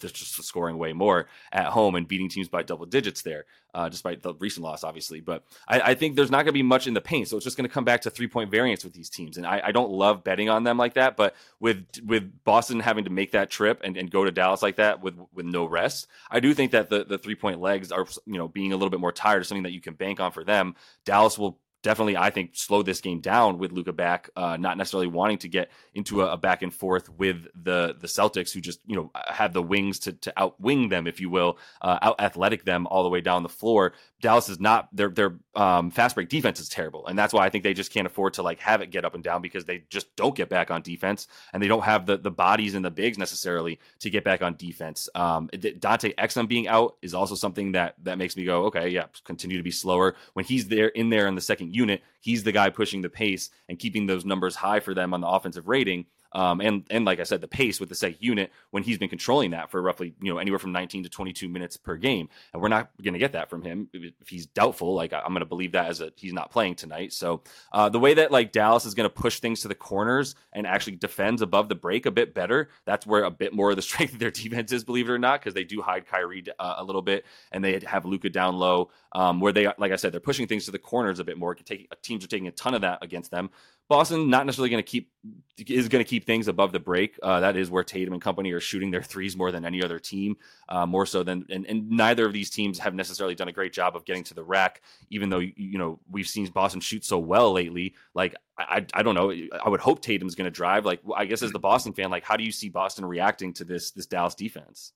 they're 0.00 0.10
just 0.10 0.42
scoring 0.42 0.78
way 0.78 0.92
more 0.92 1.28
at 1.52 1.66
home 1.66 1.94
and 1.94 2.08
beating 2.08 2.28
teams 2.28 2.48
by 2.48 2.62
double 2.62 2.86
digits 2.86 3.22
there, 3.22 3.44
uh, 3.74 3.88
despite 3.88 4.22
the 4.22 4.34
recent 4.34 4.64
loss, 4.64 4.84
obviously. 4.84 5.20
But 5.20 5.44
I, 5.68 5.80
I 5.80 5.94
think 5.94 6.16
there's 6.16 6.30
not 6.30 6.38
going 6.38 6.46
to 6.46 6.52
be 6.52 6.62
much 6.62 6.86
in 6.86 6.94
the 6.94 7.00
paint, 7.00 7.28
so 7.28 7.36
it's 7.36 7.44
just 7.44 7.56
going 7.56 7.68
to 7.68 7.72
come 7.72 7.84
back 7.84 8.02
to 8.02 8.10
three 8.10 8.28
point 8.28 8.50
variance 8.50 8.84
with 8.84 8.92
these 8.92 9.10
teams. 9.10 9.36
And 9.36 9.46
I, 9.46 9.60
I, 9.64 9.72
don't 9.72 9.90
love 9.90 10.24
betting 10.24 10.48
on 10.48 10.64
them 10.64 10.76
like 10.78 10.94
that, 10.94 11.16
but 11.16 11.34
with 11.60 11.86
with 12.04 12.30
Boston 12.44 12.80
having 12.80 13.04
to 13.04 13.10
make 13.10 13.32
that 13.32 13.50
trip 13.50 13.80
and, 13.84 13.96
and 13.96 14.10
go 14.10 14.24
to 14.24 14.30
Dallas 14.30 14.62
like 14.62 14.76
that 14.76 15.02
with 15.02 15.18
with 15.32 15.46
no 15.46 15.64
rest, 15.64 16.06
I 16.30 16.40
do 16.40 16.54
think 16.54 16.72
that 16.72 16.90
the 16.90 17.04
the 17.04 17.18
three 17.18 17.34
point 17.34 17.60
legs 17.60 17.92
are 17.92 18.06
you 18.26 18.38
know 18.38 18.48
being 18.48 18.72
a 18.72 18.76
little 18.76 18.90
bit 18.90 19.00
more 19.00 19.12
tired 19.12 19.42
is 19.42 19.48
something 19.48 19.64
that 19.64 19.72
you 19.72 19.80
can 19.80 19.94
bank 19.94 20.20
on 20.20 20.32
for 20.32 20.44
them. 20.44 20.74
Dallas 21.04 21.38
will 21.38 21.58
definitely, 21.84 22.16
I 22.16 22.30
think, 22.30 22.56
slowed 22.56 22.86
this 22.86 23.00
game 23.00 23.20
down 23.20 23.58
with 23.58 23.70
Luka 23.70 23.92
back, 23.92 24.30
uh, 24.34 24.56
not 24.56 24.76
necessarily 24.76 25.06
wanting 25.06 25.38
to 25.38 25.48
get 25.48 25.70
into 25.94 26.22
a, 26.22 26.32
a, 26.32 26.36
back 26.36 26.62
and 26.62 26.74
forth 26.74 27.08
with 27.10 27.46
the 27.54 27.94
the 28.00 28.08
Celtics, 28.08 28.52
who 28.52 28.60
just 28.60 28.80
you 28.86 28.96
know 28.96 29.12
have 29.28 29.52
the 29.52 29.62
wings 29.62 30.00
to 30.00 30.12
to 30.12 30.32
outwing 30.36 30.90
them, 30.90 31.06
if 31.06 31.20
you 31.20 31.30
will, 31.30 31.58
uh, 31.80 31.98
out 32.02 32.20
athletic 32.20 32.64
them 32.64 32.88
all 32.88 33.04
the 33.04 33.08
way 33.08 33.20
down 33.20 33.44
the 33.44 33.48
floor. 33.48 33.92
Dallas 34.24 34.48
is 34.48 34.58
not 34.58 34.88
their 34.90 35.10
their 35.10 35.34
um, 35.54 35.90
fast 35.90 36.14
break 36.14 36.30
defense 36.30 36.58
is 36.58 36.70
terrible, 36.70 37.06
and 37.06 37.18
that's 37.18 37.34
why 37.34 37.44
I 37.44 37.50
think 37.50 37.62
they 37.62 37.74
just 37.74 37.92
can't 37.92 38.06
afford 38.06 38.32
to 38.34 38.42
like 38.42 38.58
have 38.58 38.80
it 38.80 38.90
get 38.90 39.04
up 39.04 39.14
and 39.14 39.22
down 39.22 39.42
because 39.42 39.66
they 39.66 39.84
just 39.90 40.16
don't 40.16 40.34
get 40.34 40.48
back 40.48 40.70
on 40.70 40.80
defense, 40.80 41.28
and 41.52 41.62
they 41.62 41.68
don't 41.68 41.84
have 41.84 42.06
the 42.06 42.16
the 42.16 42.30
bodies 42.30 42.74
and 42.74 42.82
the 42.82 42.90
bigs 42.90 43.18
necessarily 43.18 43.78
to 43.98 44.08
get 44.08 44.24
back 44.24 44.40
on 44.40 44.56
defense. 44.56 45.10
Um, 45.14 45.50
Dante 45.78 46.14
Exum 46.14 46.48
being 46.48 46.68
out 46.68 46.96
is 47.02 47.12
also 47.12 47.34
something 47.34 47.72
that 47.72 47.96
that 48.02 48.16
makes 48.16 48.34
me 48.34 48.46
go, 48.46 48.64
okay, 48.64 48.88
yeah, 48.88 49.04
continue 49.24 49.58
to 49.58 49.62
be 49.62 49.70
slower 49.70 50.16
when 50.32 50.46
he's 50.46 50.68
there 50.68 50.88
in 50.88 51.10
there 51.10 51.26
in 51.26 51.34
the 51.34 51.42
second 51.42 51.74
unit. 51.74 52.02
He's 52.22 52.44
the 52.44 52.52
guy 52.52 52.70
pushing 52.70 53.02
the 53.02 53.10
pace 53.10 53.50
and 53.68 53.78
keeping 53.78 54.06
those 54.06 54.24
numbers 54.24 54.56
high 54.56 54.80
for 54.80 54.94
them 54.94 55.12
on 55.12 55.20
the 55.20 55.28
offensive 55.28 55.68
rating. 55.68 56.06
Um, 56.34 56.60
and 56.60 56.84
and 56.90 57.04
like 57.04 57.20
I 57.20 57.22
said, 57.22 57.40
the 57.40 57.48
pace 57.48 57.78
with 57.80 57.88
the 57.88 57.94
second 57.94 58.18
unit 58.20 58.50
when 58.70 58.82
he's 58.82 58.98
been 58.98 59.08
controlling 59.08 59.52
that 59.52 59.70
for 59.70 59.80
roughly 59.80 60.14
you 60.20 60.32
know 60.32 60.38
anywhere 60.38 60.58
from 60.58 60.72
19 60.72 61.04
to 61.04 61.08
22 61.08 61.48
minutes 61.48 61.76
per 61.76 61.96
game, 61.96 62.28
and 62.52 62.60
we're 62.60 62.68
not 62.68 62.90
going 63.02 63.14
to 63.14 63.18
get 63.18 63.32
that 63.32 63.50
from 63.50 63.62
him 63.62 63.88
if 63.92 64.28
he's 64.28 64.46
doubtful. 64.46 64.94
Like 64.94 65.12
I'm 65.12 65.28
going 65.28 65.40
to 65.40 65.46
believe 65.46 65.72
that 65.72 65.86
as 65.86 66.00
a 66.00 66.12
he's 66.16 66.32
not 66.32 66.50
playing 66.50 66.74
tonight. 66.74 67.12
So 67.12 67.42
uh, 67.72 67.88
the 67.88 68.00
way 68.00 68.14
that 68.14 68.32
like 68.32 68.52
Dallas 68.52 68.84
is 68.84 68.94
going 68.94 69.08
to 69.08 69.14
push 69.14 69.40
things 69.40 69.60
to 69.60 69.68
the 69.68 69.74
corners 69.74 70.34
and 70.52 70.66
actually 70.66 70.96
defends 70.96 71.42
above 71.42 71.68
the 71.68 71.74
break 71.74 72.06
a 72.06 72.10
bit 72.10 72.34
better, 72.34 72.68
that's 72.84 73.06
where 73.06 73.24
a 73.24 73.30
bit 73.30 73.54
more 73.54 73.70
of 73.70 73.76
the 73.76 73.82
strength 73.94 74.14
of 74.14 74.18
their 74.18 74.30
defense 74.30 74.72
is, 74.72 74.84
believe 74.84 75.08
it 75.08 75.12
or 75.12 75.18
not, 75.18 75.40
because 75.40 75.54
they 75.54 75.64
do 75.64 75.82
hide 75.82 76.06
Kyrie 76.06 76.44
uh, 76.58 76.74
a 76.78 76.84
little 76.84 77.02
bit 77.02 77.24
and 77.52 77.64
they 77.64 77.80
have 77.86 78.04
Luka 78.04 78.30
down 78.30 78.56
low, 78.56 78.90
um, 79.12 79.40
where 79.40 79.52
they 79.52 79.68
like 79.78 79.92
I 79.92 79.96
said 79.96 80.12
they're 80.12 80.20
pushing 80.20 80.46
things 80.46 80.64
to 80.66 80.70
the 80.70 80.78
corners 80.78 81.18
a 81.18 81.24
bit 81.24 81.38
more. 81.38 81.54
Take, 81.54 81.88
teams 82.02 82.24
are 82.24 82.28
taking 82.28 82.48
a 82.48 82.52
ton 82.52 82.74
of 82.74 82.82
that 82.82 83.02
against 83.02 83.30
them. 83.30 83.50
Boston 83.88 84.30
not 84.30 84.46
necessarily 84.46 84.70
going 84.70 84.82
to 84.82 84.90
keep 84.90 85.10
is 85.58 85.88
going 85.88 86.04
to 86.04 86.08
keep 86.08 86.24
things 86.24 86.48
above 86.48 86.72
the 86.72 86.80
break. 86.80 87.18
Uh, 87.22 87.40
that 87.40 87.56
is 87.56 87.70
where 87.70 87.84
Tatum 87.84 88.14
and 88.14 88.22
company 88.22 88.50
are 88.52 88.60
shooting 88.60 88.90
their 88.90 89.02
threes 89.02 89.36
more 89.36 89.52
than 89.52 89.64
any 89.64 89.84
other 89.84 89.98
team, 89.98 90.36
uh, 90.68 90.84
more 90.86 91.06
so 91.06 91.22
than 91.22 91.44
and, 91.50 91.66
and 91.66 91.90
neither 91.90 92.26
of 92.26 92.32
these 92.32 92.50
teams 92.50 92.78
have 92.78 92.94
necessarily 92.94 93.34
done 93.34 93.48
a 93.48 93.52
great 93.52 93.72
job 93.72 93.94
of 93.94 94.04
getting 94.04 94.24
to 94.24 94.34
the 94.34 94.42
rack. 94.42 94.82
Even 95.10 95.28
though 95.28 95.38
you 95.38 95.78
know 95.78 96.00
we've 96.10 96.26
seen 96.26 96.46
Boston 96.46 96.80
shoot 96.80 97.04
so 97.04 97.18
well 97.18 97.52
lately, 97.52 97.94
like 98.14 98.34
I 98.58 98.86
I 98.94 99.02
don't 99.02 99.14
know, 99.14 99.30
I 99.30 99.68
would 99.68 99.80
hope 99.80 100.00
Tatum's 100.00 100.34
going 100.34 100.46
to 100.46 100.50
drive. 100.50 100.84
Like 100.84 101.00
I 101.14 101.26
guess 101.26 101.42
as 101.42 101.52
the 101.52 101.58
Boston 101.58 101.92
fan, 101.92 102.10
like 102.10 102.24
how 102.24 102.36
do 102.36 102.44
you 102.44 102.52
see 102.52 102.70
Boston 102.70 103.04
reacting 103.04 103.52
to 103.54 103.64
this 103.64 103.90
this 103.90 104.06
Dallas 104.06 104.34
defense? 104.34 104.92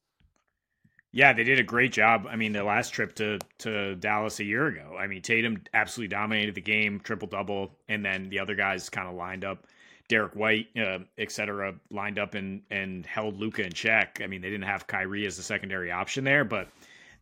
Yeah, 1.10 1.32
they 1.32 1.44
did 1.44 1.58
a 1.58 1.64
great 1.64 1.93
job. 1.93 2.26
I 2.28 2.37
mean, 2.37 2.52
the 2.52 2.62
last 2.64 2.90
trip 2.90 3.14
to 3.16 3.38
to 3.58 3.94
Dallas 3.97 4.40
a 4.40 4.44
year 4.44 4.66
ago. 4.66 4.97
I 4.99 5.06
mean, 5.06 5.23
Tatum 5.23 5.62
absolutely 5.73 6.09
dominated 6.14 6.54
the 6.54 6.61
game, 6.61 7.00
triple 7.00 7.28
double, 7.28 7.73
and 7.88 8.04
then 8.04 8.28
the 8.28 8.40
other 8.40 8.54
guys 8.54 8.90
kind 8.90 9.09
of 9.09 9.14
lined 9.14 9.44
up. 9.44 9.66
Derrick 10.09 10.35
White, 10.35 10.68
uh, 10.76 11.00
et 11.18 11.30
cetera, 11.30 11.75
lined 11.90 12.18
up 12.18 12.35
and 12.35 12.62
and 12.71 13.06
held 13.06 13.38
Luka 13.38 13.64
in 13.64 13.73
check. 13.73 14.21
I 14.23 14.26
mean, 14.26 14.42
they 14.42 14.50
didn't 14.50 14.66
have 14.66 14.87
Kyrie 14.87 15.26
as 15.26 15.38
a 15.38 15.42
secondary 15.42 15.90
option 15.90 16.25
there, 16.25 16.44
but 16.44 16.68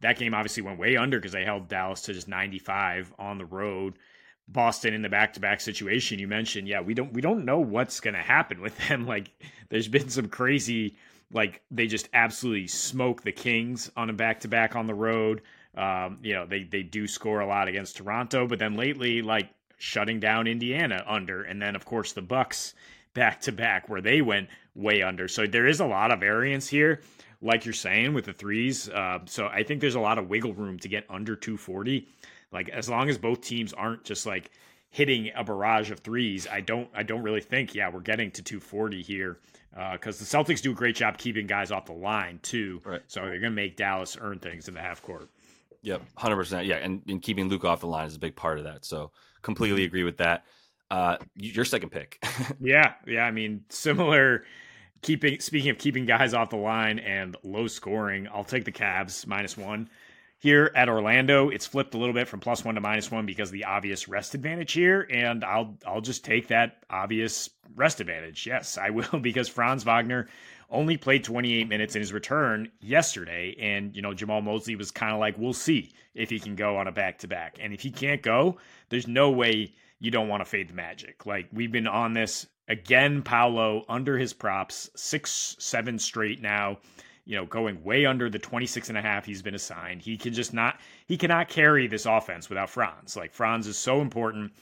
that 0.01 0.19
game 0.19 0.35
obviously 0.35 0.63
went 0.63 0.79
way 0.79 0.97
under 0.97 1.19
because 1.19 1.33
they 1.33 1.45
held 1.45 1.69
Dallas 1.69 2.03
to 2.03 2.13
just 2.13 2.29
95 2.29 3.13
on 3.19 3.39
the 3.39 3.45
road. 3.45 3.95
Boston 4.49 4.95
in 4.95 5.03
the 5.03 5.09
back-to-back 5.09 5.61
situation 5.61 6.21
you 6.21 6.29
mentioned, 6.29 6.69
yeah, 6.69 6.81
we 6.81 6.95
don't 6.95 7.13
we 7.13 7.21
don't 7.21 7.45
know 7.45 7.59
what's 7.59 8.01
going 8.01 8.15
to 8.15 8.21
happen 8.21 8.61
with 8.61 8.77
them. 8.89 9.07
Like, 9.17 9.31
there's 9.69 9.89
been 9.89 10.09
some 10.09 10.29
crazy 10.29 10.97
like 11.33 11.63
they 11.71 11.87
just 11.87 12.09
absolutely 12.13 12.69
smoke 12.69 13.23
the 13.23 13.33
Kings 13.33 13.91
on 13.97 14.11
a 14.11 14.13
back 14.13 14.41
to 14.41 14.49
back 14.49 14.77
on 14.77 14.87
the 14.87 14.95
road. 14.95 15.43
Um, 15.77 16.19
you 16.23 16.35
know, 16.35 16.47
they 16.47 16.65
they 16.65 16.83
do 16.83 17.07
score 17.07 17.41
a 17.41 17.47
lot 17.47 17.69
against 17.69 17.97
Toronto, 17.97 18.47
but 18.47 18.59
then 18.59 18.77
lately, 18.77 19.23
like 19.23 19.51
shutting 19.79 20.21
down 20.21 20.47
Indiana 20.47 21.05
under, 21.07 21.43
and 21.43 21.61
then 21.61 21.77
of 21.77 21.85
course 21.85 22.13
the 22.13 22.23
Bucks 22.23 22.75
back 23.15 23.41
to 23.43 23.53
back 23.53 23.89
where 23.89 24.01
they 24.01 24.21
went 24.21 24.49
way 24.75 25.03
under. 25.03 25.27
So 25.27 25.47
there 25.47 25.67
is 25.67 25.81
a 25.81 25.87
lot 25.87 26.13
of 26.13 26.21
variance 26.21 26.69
here, 26.69 27.01
like 27.41 27.65
you're 27.65 27.75
saying 27.75 28.15
with 28.15 28.27
the 28.27 28.33
threes. 28.33 28.89
Uh, 28.89 29.21
so 29.25 29.47
I 29.47 29.63
think 29.63 29.81
there's 29.81 29.95
a 29.95 30.01
lot 30.01 30.19
of 30.19 30.29
wiggle 30.29 30.55
room 30.55 30.79
to 30.81 30.89
get 30.89 31.07
under 31.09 31.35
240. 31.35 32.07
Like 32.53 32.69
as 32.69 32.89
long 32.89 33.09
as 33.09 33.19
both 33.19 33.41
teams 33.41 33.73
aren't 33.73 34.05
just 34.05 34.27
like 34.27 34.51
hitting 34.97 35.31
a 35.37 35.45
barrage 35.45 35.91
of 35.91 36.01
threes, 36.01 36.47
I 36.51 36.63
don't 36.63 36.89
I 36.95 37.03
don't 37.03 37.23
really 37.23 37.43
think 37.43 37.75
yeah 37.75 37.91
we're 37.91 38.01
getting 38.01 38.31
to 38.31 38.43
240 38.43 39.03
here 39.03 39.39
because 39.93 40.17
uh, 40.17 40.25
the 40.25 40.55
Celtics 40.55 40.63
do 40.63 40.71
a 40.71 40.75
great 40.75 40.97
job 40.97 41.19
keeping 41.19 41.47
guys 41.47 41.71
off 41.71 41.85
the 41.85 41.93
line 41.93 42.41
too. 42.43 42.81
Right. 42.83 43.03
So 43.07 43.21
they're 43.21 43.33
going 43.33 43.43
to 43.43 43.51
make 43.51 43.77
Dallas 43.77 44.17
earn 44.19 44.39
things 44.39 44.69
in 44.69 44.75
the 44.75 44.81
half 44.81 45.03
court. 45.03 45.29
Yep, 45.83 46.01
hundred 46.17 46.37
percent. 46.37 46.67
Yeah, 46.67 46.77
and, 46.77 47.03
and 47.07 47.21
keeping 47.21 47.51
Luke 47.51 47.67
off 47.67 47.81
the 47.81 47.87
line 47.87 48.07
is 48.07 48.17
a 48.17 48.19
big 48.19 48.37
part 48.37 48.57
of 48.57 48.65
that. 48.65 48.87
So 48.87 49.13
completely 49.43 49.85
agree 49.85 50.03
with 50.03 50.17
that. 50.17 50.47
Uh, 50.91 51.19
your 51.35 51.67
second 51.67 51.91
pick. 51.91 52.25
yeah, 52.61 52.95
yeah. 53.07 53.23
I 53.23 53.33
mean, 53.33 53.65
similar. 53.69 54.45
Keeping 55.03 55.41
speaking 55.41 55.71
of 55.71 55.77
keeping 55.77 56.07
guys 56.07 56.33
off 56.33 56.49
the 56.49 56.57
line 56.57 57.01
and 57.01 57.37
low 57.45 57.67
scoring, 57.67 58.29
I'll 58.33 58.45
take 58.45 58.65
the 58.65 58.73
Cavs 58.73 59.27
minus 59.27 59.59
one. 59.59 59.91
Here 60.47 60.71
at 60.77 60.89
Orlando. 60.89 61.49
It's 61.49 61.67
flipped 61.67 61.95
a 61.95 61.99
little 61.99 62.15
bit 62.15 62.29
from 62.29 62.39
plus 62.39 62.65
one 62.65 62.77
to 62.77 62.81
minus 62.81 63.11
one 63.11 63.27
because 63.27 63.51
the 63.51 63.65
obvious 63.65 64.07
rest 64.07 64.33
advantage 64.33 64.75
here, 64.75 65.05
and 65.11 65.43
I'll 65.43 65.77
I'll 65.85 66.01
just 66.01 66.25
take 66.25 66.47
that 66.47 66.85
obvious 66.89 67.51
rest 67.75 68.01
advantage. 68.01 68.47
Yes, 68.47 68.79
I 68.79 68.91
will 68.91 69.19
because 69.21 69.49
Franz 69.49 69.83
Wagner 69.83 70.29
only 70.71 70.99
played 70.99 71.25
28 71.25 71.69
minutes 71.69 71.97
in 71.97 72.01
his 72.01 72.13
return 72.13 72.71
yesterday, 72.79 73.57
and 73.59 73.97
you 73.97 74.03
know 74.03 74.13
Jamahl 74.13 74.41
Mosley 74.41 74.77
was 74.77 74.93
kind 74.93 75.13
of 75.13 75.19
like, 75.19 75.37
we'll 75.37 75.53
see 75.53 75.91
if 76.15 76.31
he 76.31 76.39
can 76.39 76.55
go 76.55 76.77
on 76.77 76.87
a 76.87 76.93
back 76.93 77.19
to 77.19 77.27
back, 77.27 77.59
and 77.61 77.73
if 77.75 77.81
he 77.81 77.91
can't 77.91 78.23
go, 78.23 78.57
there's 78.89 79.09
no 79.09 79.33
way 79.33 79.75
you 79.99 80.13
don't 80.13 80.29
want 80.29 80.43
to 80.43 80.49
fade 80.49 80.69
the 80.69 80.75
Magic. 80.75 81.27
Like 81.27 81.49
we've 81.53 81.73
been 81.73 81.89
on 81.89 82.13
this 82.13 82.47
again, 82.69 83.21
Paolo 83.21 83.85
under 83.89 84.17
his 84.17 84.33
props, 84.33 84.91
six 84.95 85.57
seven 85.59 85.99
straight 85.99 86.41
now 86.41 86.79
you 87.27 87.37
know, 87.37 87.45
going 87.45 87.83
way 87.83 88.07
under 88.07 88.31
the 88.31 88.39
26 88.39 88.89
and 88.89 88.97
a 88.97 89.03
half 89.03 89.27
he's 89.27 89.43
been 89.43 89.55
assigned. 89.55 90.01
He 90.01 90.17
can 90.17 90.33
just 90.33 90.55
not 90.55 90.81
he 91.07 91.19
cannot 91.19 91.49
carry 91.49 91.89
this 91.89 92.07
offense 92.07 92.49
without 92.49 92.71
Franz. 92.71 93.17
Like 93.17 93.35
Franz 93.35 93.67
is 93.67 93.77
so 93.77 94.01
important 94.01 94.53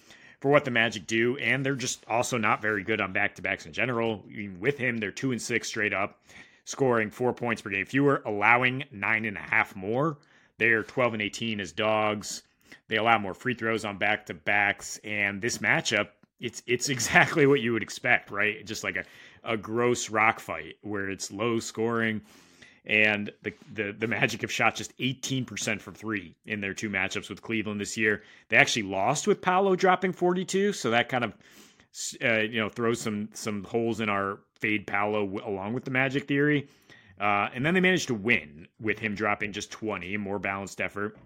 for 0.40 0.50
what 0.50 0.64
the 0.64 0.70
Magic 0.70 1.06
do, 1.06 1.36
and 1.36 1.64
they're 1.64 1.76
just 1.76 2.04
also 2.08 2.38
not 2.38 2.62
very 2.62 2.82
good 2.82 3.00
on 3.00 3.12
back 3.12 3.34
to 3.36 3.42
backs 3.42 3.66
in 3.66 3.72
general. 3.72 4.24
With 4.58 4.78
him, 4.78 4.96
they're 4.98 5.10
two 5.10 5.30
and 5.32 5.40
six 5.40 5.68
straight 5.68 5.92
up, 5.92 6.20
scoring 6.64 7.10
four 7.10 7.34
points 7.34 7.62
per 7.62 7.70
game 7.70 7.86
fewer, 7.86 8.22
allowing 8.24 8.84
nine 8.90 9.26
and 9.26 9.36
a 9.36 9.40
half 9.40 9.76
more. 9.76 10.18
They're 10.58 10.82
12 10.82 11.14
and 11.14 11.22
18 11.22 11.60
as 11.60 11.72
dogs. 11.72 12.42
They 12.88 12.96
allow 12.96 13.18
more 13.18 13.34
free 13.34 13.54
throws 13.54 13.84
on 13.84 13.98
back 13.98 14.26
to 14.26 14.34
backs, 14.34 14.98
and 15.04 15.40
this 15.40 15.58
matchup, 15.58 16.08
it's 16.40 16.62
it's 16.66 16.88
exactly 16.90 17.46
what 17.46 17.60
you 17.60 17.74
would 17.74 17.82
expect, 17.82 18.30
right? 18.30 18.64
Just 18.64 18.84
like 18.84 18.96
a, 18.96 19.04
a 19.44 19.56
gross 19.58 20.08
rock 20.08 20.40
fight 20.40 20.76
where 20.80 21.10
it's 21.10 21.30
low 21.30 21.60
scoring 21.60 22.22
and 22.86 23.30
the, 23.42 23.52
the 23.72 23.92
the 23.98 24.06
Magic 24.06 24.42
have 24.42 24.52
shot 24.52 24.74
just 24.74 24.96
18% 24.98 25.80
from 25.80 25.94
three 25.94 26.34
in 26.46 26.60
their 26.60 26.74
two 26.74 26.90
matchups 26.90 27.30
with 27.30 27.42
Cleveland 27.42 27.80
this 27.80 27.96
year. 27.96 28.22
They 28.48 28.56
actually 28.56 28.82
lost 28.82 29.26
with 29.26 29.40
Paolo 29.40 29.74
dropping 29.74 30.12
42, 30.12 30.72
so 30.72 30.90
that 30.90 31.08
kind 31.08 31.24
of 31.24 31.34
uh, 32.22 32.40
you 32.40 32.60
know 32.60 32.68
throws 32.68 33.00
some 33.00 33.30
some 33.32 33.64
holes 33.64 34.00
in 34.00 34.08
our 34.08 34.40
fade 34.54 34.86
Paolo 34.86 35.24
along 35.44 35.72
with 35.72 35.84
the 35.84 35.90
Magic 35.90 36.28
theory. 36.28 36.68
Uh, 37.20 37.48
and 37.54 37.64
then 37.64 37.74
they 37.74 37.80
managed 37.80 38.08
to 38.08 38.14
win 38.14 38.66
with 38.80 38.98
him 38.98 39.14
dropping 39.14 39.52
just 39.52 39.70
20, 39.70 40.16
more 40.16 40.40
balanced 40.40 40.80
effort. 40.80 41.16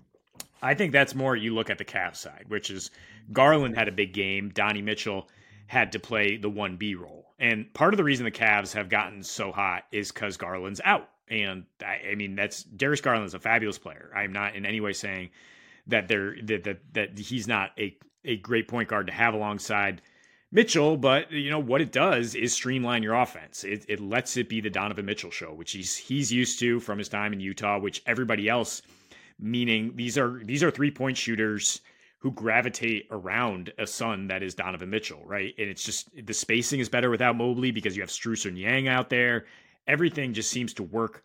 I 0.60 0.74
think 0.74 0.92
that's 0.92 1.14
more 1.14 1.34
you 1.34 1.54
look 1.54 1.70
at 1.70 1.78
the 1.78 1.84
Cavs 1.84 2.16
side, 2.16 2.44
which 2.48 2.70
is 2.70 2.90
Garland 3.32 3.76
had 3.76 3.88
a 3.88 3.92
big 3.92 4.12
game. 4.12 4.50
Donnie 4.50 4.82
Mitchell 4.82 5.28
had 5.66 5.92
to 5.92 5.98
play 5.98 6.36
the 6.36 6.50
1B 6.50 6.98
role. 6.98 7.26
And 7.38 7.72
part 7.72 7.94
of 7.94 7.98
the 7.98 8.04
reason 8.04 8.24
the 8.24 8.30
Cavs 8.30 8.72
have 8.74 8.88
gotten 8.88 9.22
so 9.22 9.52
hot 9.52 9.84
is 9.92 10.12
because 10.12 10.36
Garland's 10.36 10.80
out. 10.84 11.08
And 11.30 11.64
I, 11.84 12.10
I 12.12 12.14
mean, 12.14 12.34
that's 12.34 12.62
Darius 12.62 13.00
Garland 13.00 13.26
is 13.26 13.34
a 13.34 13.38
fabulous 13.38 13.78
player. 13.78 14.10
I'm 14.14 14.32
not 14.32 14.54
in 14.54 14.66
any 14.66 14.80
way 14.80 14.92
saying 14.92 15.30
that 15.86 16.08
they're 16.08 16.36
that, 16.44 16.64
that 16.64 16.78
that 16.94 17.18
he's 17.18 17.48
not 17.48 17.70
a 17.78 17.96
a 18.24 18.36
great 18.36 18.68
point 18.68 18.88
guard 18.88 19.06
to 19.06 19.12
have 19.12 19.34
alongside 19.34 20.02
Mitchell, 20.50 20.96
but 20.96 21.30
you 21.30 21.50
know 21.50 21.58
what 21.58 21.80
it 21.80 21.92
does 21.92 22.34
is 22.34 22.54
streamline 22.54 23.02
your 23.02 23.14
offense. 23.14 23.64
It, 23.64 23.84
it 23.88 24.00
lets 24.00 24.36
it 24.36 24.48
be 24.48 24.60
the 24.60 24.70
Donovan 24.70 25.04
Mitchell 25.04 25.30
show, 25.30 25.52
which 25.52 25.72
he's 25.72 25.96
he's 25.96 26.32
used 26.32 26.58
to 26.60 26.80
from 26.80 26.98
his 26.98 27.08
time 27.08 27.32
in 27.32 27.40
Utah, 27.40 27.78
which 27.78 28.02
everybody 28.06 28.48
else, 28.48 28.82
meaning 29.38 29.92
these 29.94 30.16
are 30.16 30.40
these 30.44 30.62
are 30.62 30.70
three 30.70 30.90
point 30.90 31.16
shooters 31.16 31.80
who 32.20 32.32
gravitate 32.32 33.06
around 33.10 33.72
a 33.78 33.86
son 33.86 34.26
that 34.26 34.42
is 34.42 34.54
Donovan 34.54 34.90
Mitchell, 34.90 35.22
right? 35.24 35.54
And 35.56 35.68
it's 35.68 35.84
just 35.84 36.08
the 36.26 36.34
spacing 36.34 36.80
is 36.80 36.88
better 36.88 37.10
without 37.10 37.36
Mobley 37.36 37.70
because 37.70 37.94
you 37.94 38.02
have 38.02 38.10
Strus 38.10 38.44
and 38.44 38.56
Niang 38.56 38.88
out 38.88 39.10
there 39.10 39.44
everything 39.88 40.32
just 40.32 40.50
seems 40.50 40.74
to 40.74 40.82
work 40.84 41.24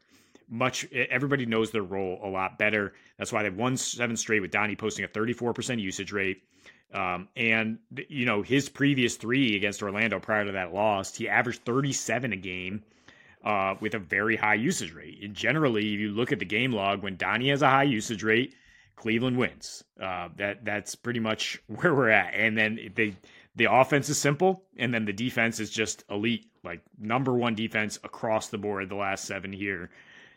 much 0.50 0.86
everybody 0.94 1.46
knows 1.46 1.72
their 1.72 1.84
role 1.84 2.20
a 2.24 2.28
lot 2.28 2.58
better. 2.58 2.94
That's 3.18 3.32
why 3.32 3.44
they've 3.44 3.56
won 3.56 3.78
seven 3.78 4.16
straight 4.16 4.42
with 4.42 4.52
Donnie 4.52 4.76
posting 4.76 5.06
a 5.06 5.08
34% 5.08 5.80
usage 5.82 6.12
rate. 6.12 6.44
Um, 6.94 7.28
and 7.36 7.80
you 8.08 8.26
know, 8.26 8.44
his 8.44 8.70
previous 8.70 9.16
three 9.16 9.56
against 9.56 9.82
Orlando 9.82 10.20
prior 10.20 10.46
to 10.46 10.52
that 10.52 10.74
loss, 10.74 11.16
he 11.16 11.28
averaged 11.28 11.66
37 11.66 12.34
a 12.34 12.36
game 12.36 12.84
uh, 13.44 13.76
with 13.80 13.96
a 13.96 14.00
very 14.00 14.36
high 14.36 14.54
usage 14.54 14.94
rate. 14.94 15.24
And 15.24 15.34
generally, 15.34 15.94
if 15.94 16.00
you 16.00 16.12
look 16.12 16.32
at 16.32 16.40
the 16.40 16.46
game 16.46 16.72
log, 16.72 17.02
when 17.02 17.18
Donnie 17.18 17.50
has 17.50 17.64
a 17.64 17.70
high 17.70 17.84
usage 17.84 18.24
rate, 18.24 18.54
Cleveland 18.96 19.38
wins. 19.38 19.84
Uh, 20.00 20.30
that 20.38 20.64
that's 20.64 20.94
pretty 20.94 21.20
much 21.20 21.62
where 21.68 21.96
we're 21.96 22.10
at. 22.10 22.34
And 22.36 22.58
then 22.58 22.80
they 22.96 23.16
the 23.56 23.72
offense 23.72 24.10
is 24.10 24.18
simple, 24.18 24.64
and 24.78 24.94
then 24.94 25.06
the 25.06 25.14
defense 25.14 25.60
is 25.60 25.70
just 25.70 26.04
elite, 26.10 26.48
like 26.64 26.82
number 26.98 27.34
one 27.34 27.56
defense 27.56 28.00
across 28.04 28.50
the 28.50 28.58
board 28.58 28.90
the 28.90 28.96
last 28.96 29.26
seven 29.26 29.54
here. 29.54 29.90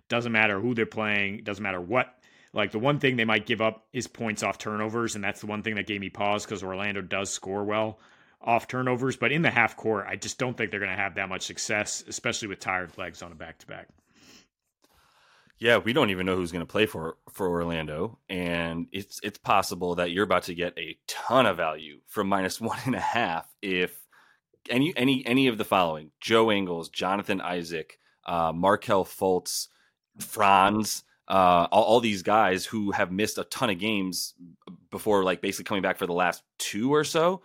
Doesn't 0.09 0.33
matter 0.33 0.61
who 0.61 0.75
they're 0.75 0.87
playing, 0.87 1.43
doesn't 1.43 1.63
matter 1.63 1.81
what. 1.81 2.15
Like 2.53 2.73
the 2.73 2.79
one 2.79 3.01
thing 3.01 3.17
they 3.17 3.25
might 3.25 3.47
give 3.47 3.61
up 3.61 3.87
is 3.93 4.07
points 4.07 4.43
off 4.43 4.59
turnovers, 4.59 5.15
and 5.15 5.25
that's 5.25 5.41
the 5.41 5.47
one 5.47 5.63
thing 5.63 5.75
that 5.77 5.87
gave 5.87 6.01
me 6.01 6.11
pause 6.11 6.45
because 6.45 6.63
Orlando 6.63 7.03
does 7.03 7.31
score 7.31 7.65
well 7.65 7.99
off 8.41 8.69
turnovers. 8.69 9.17
But 9.17 9.33
in 9.33 9.43
the 9.43 9.51
half 9.51 9.77
court, 9.77 10.07
I 10.09 10.17
just 10.17 10.39
don't 10.39 10.57
think 10.57 10.71
they're 10.71 10.81
going 10.81 10.91
to 10.91 10.97
have 10.97 11.17
that 11.17 11.29
much 11.29 11.43
success, 11.43 12.05
especially 12.07 12.49
with 12.49 12.61
tired 12.61 12.97
legs 12.97 13.23
on 13.23 13.33
a 13.33 13.35
back 13.35 13.59
to 13.59 13.67
back. 13.67 13.89
Yeah, 15.59 15.79
we 15.79 15.95
don't 15.95 16.11
even 16.11 16.27
know 16.27 16.37
who's 16.37 16.53
going 16.53 16.65
to 16.65 16.71
play 16.71 16.85
for 16.87 17.17
for 17.31 17.49
Orlando, 17.49 18.19
and 18.29 18.89
it's 18.93 19.21
it's 19.23 19.39
possible 19.39 19.95
that 19.95 20.11
you're 20.11 20.25
about 20.25 20.45
to 20.45 20.55
get 20.55 20.79
a 20.79 20.99
ton 21.07 21.47
of 21.47 21.57
value 21.57 22.01
from 22.07 22.29
minus 22.29 22.61
one 22.61 22.79
and 22.85 22.95
a 22.95 23.01
half 23.01 23.49
if 23.63 24.07
any 24.69 24.95
any 24.97 25.25
any 25.27 25.47
of 25.47 25.57
the 25.57 25.65
following: 25.65 26.11
Joe 26.21 26.51
Ingles, 26.51 26.91
Jonathan 26.91 27.41
Isaac, 27.41 27.99
uh, 28.27 28.53
Markelle 28.55 29.07
Fultz, 29.07 29.69
Franz, 30.19 31.05
uh, 31.29 31.69
all, 31.73 31.85
all, 31.85 32.01
these 32.01 32.23
guys 32.23 32.67
who 32.67 32.91
have 32.91 33.11
missed 33.11 33.39
a 33.39 33.45
ton 33.45 33.71
of 33.71 33.79
games 33.79 34.35
before, 34.91 35.25
like 35.25 35.41
basically 35.41 35.65
coming 35.65 35.83
back 35.83 35.97
for 35.97 36.07
the 36.07 36.13
last 36.13 36.43
two 36.59 36.95
or 36.95 37.03
so 37.03 37.43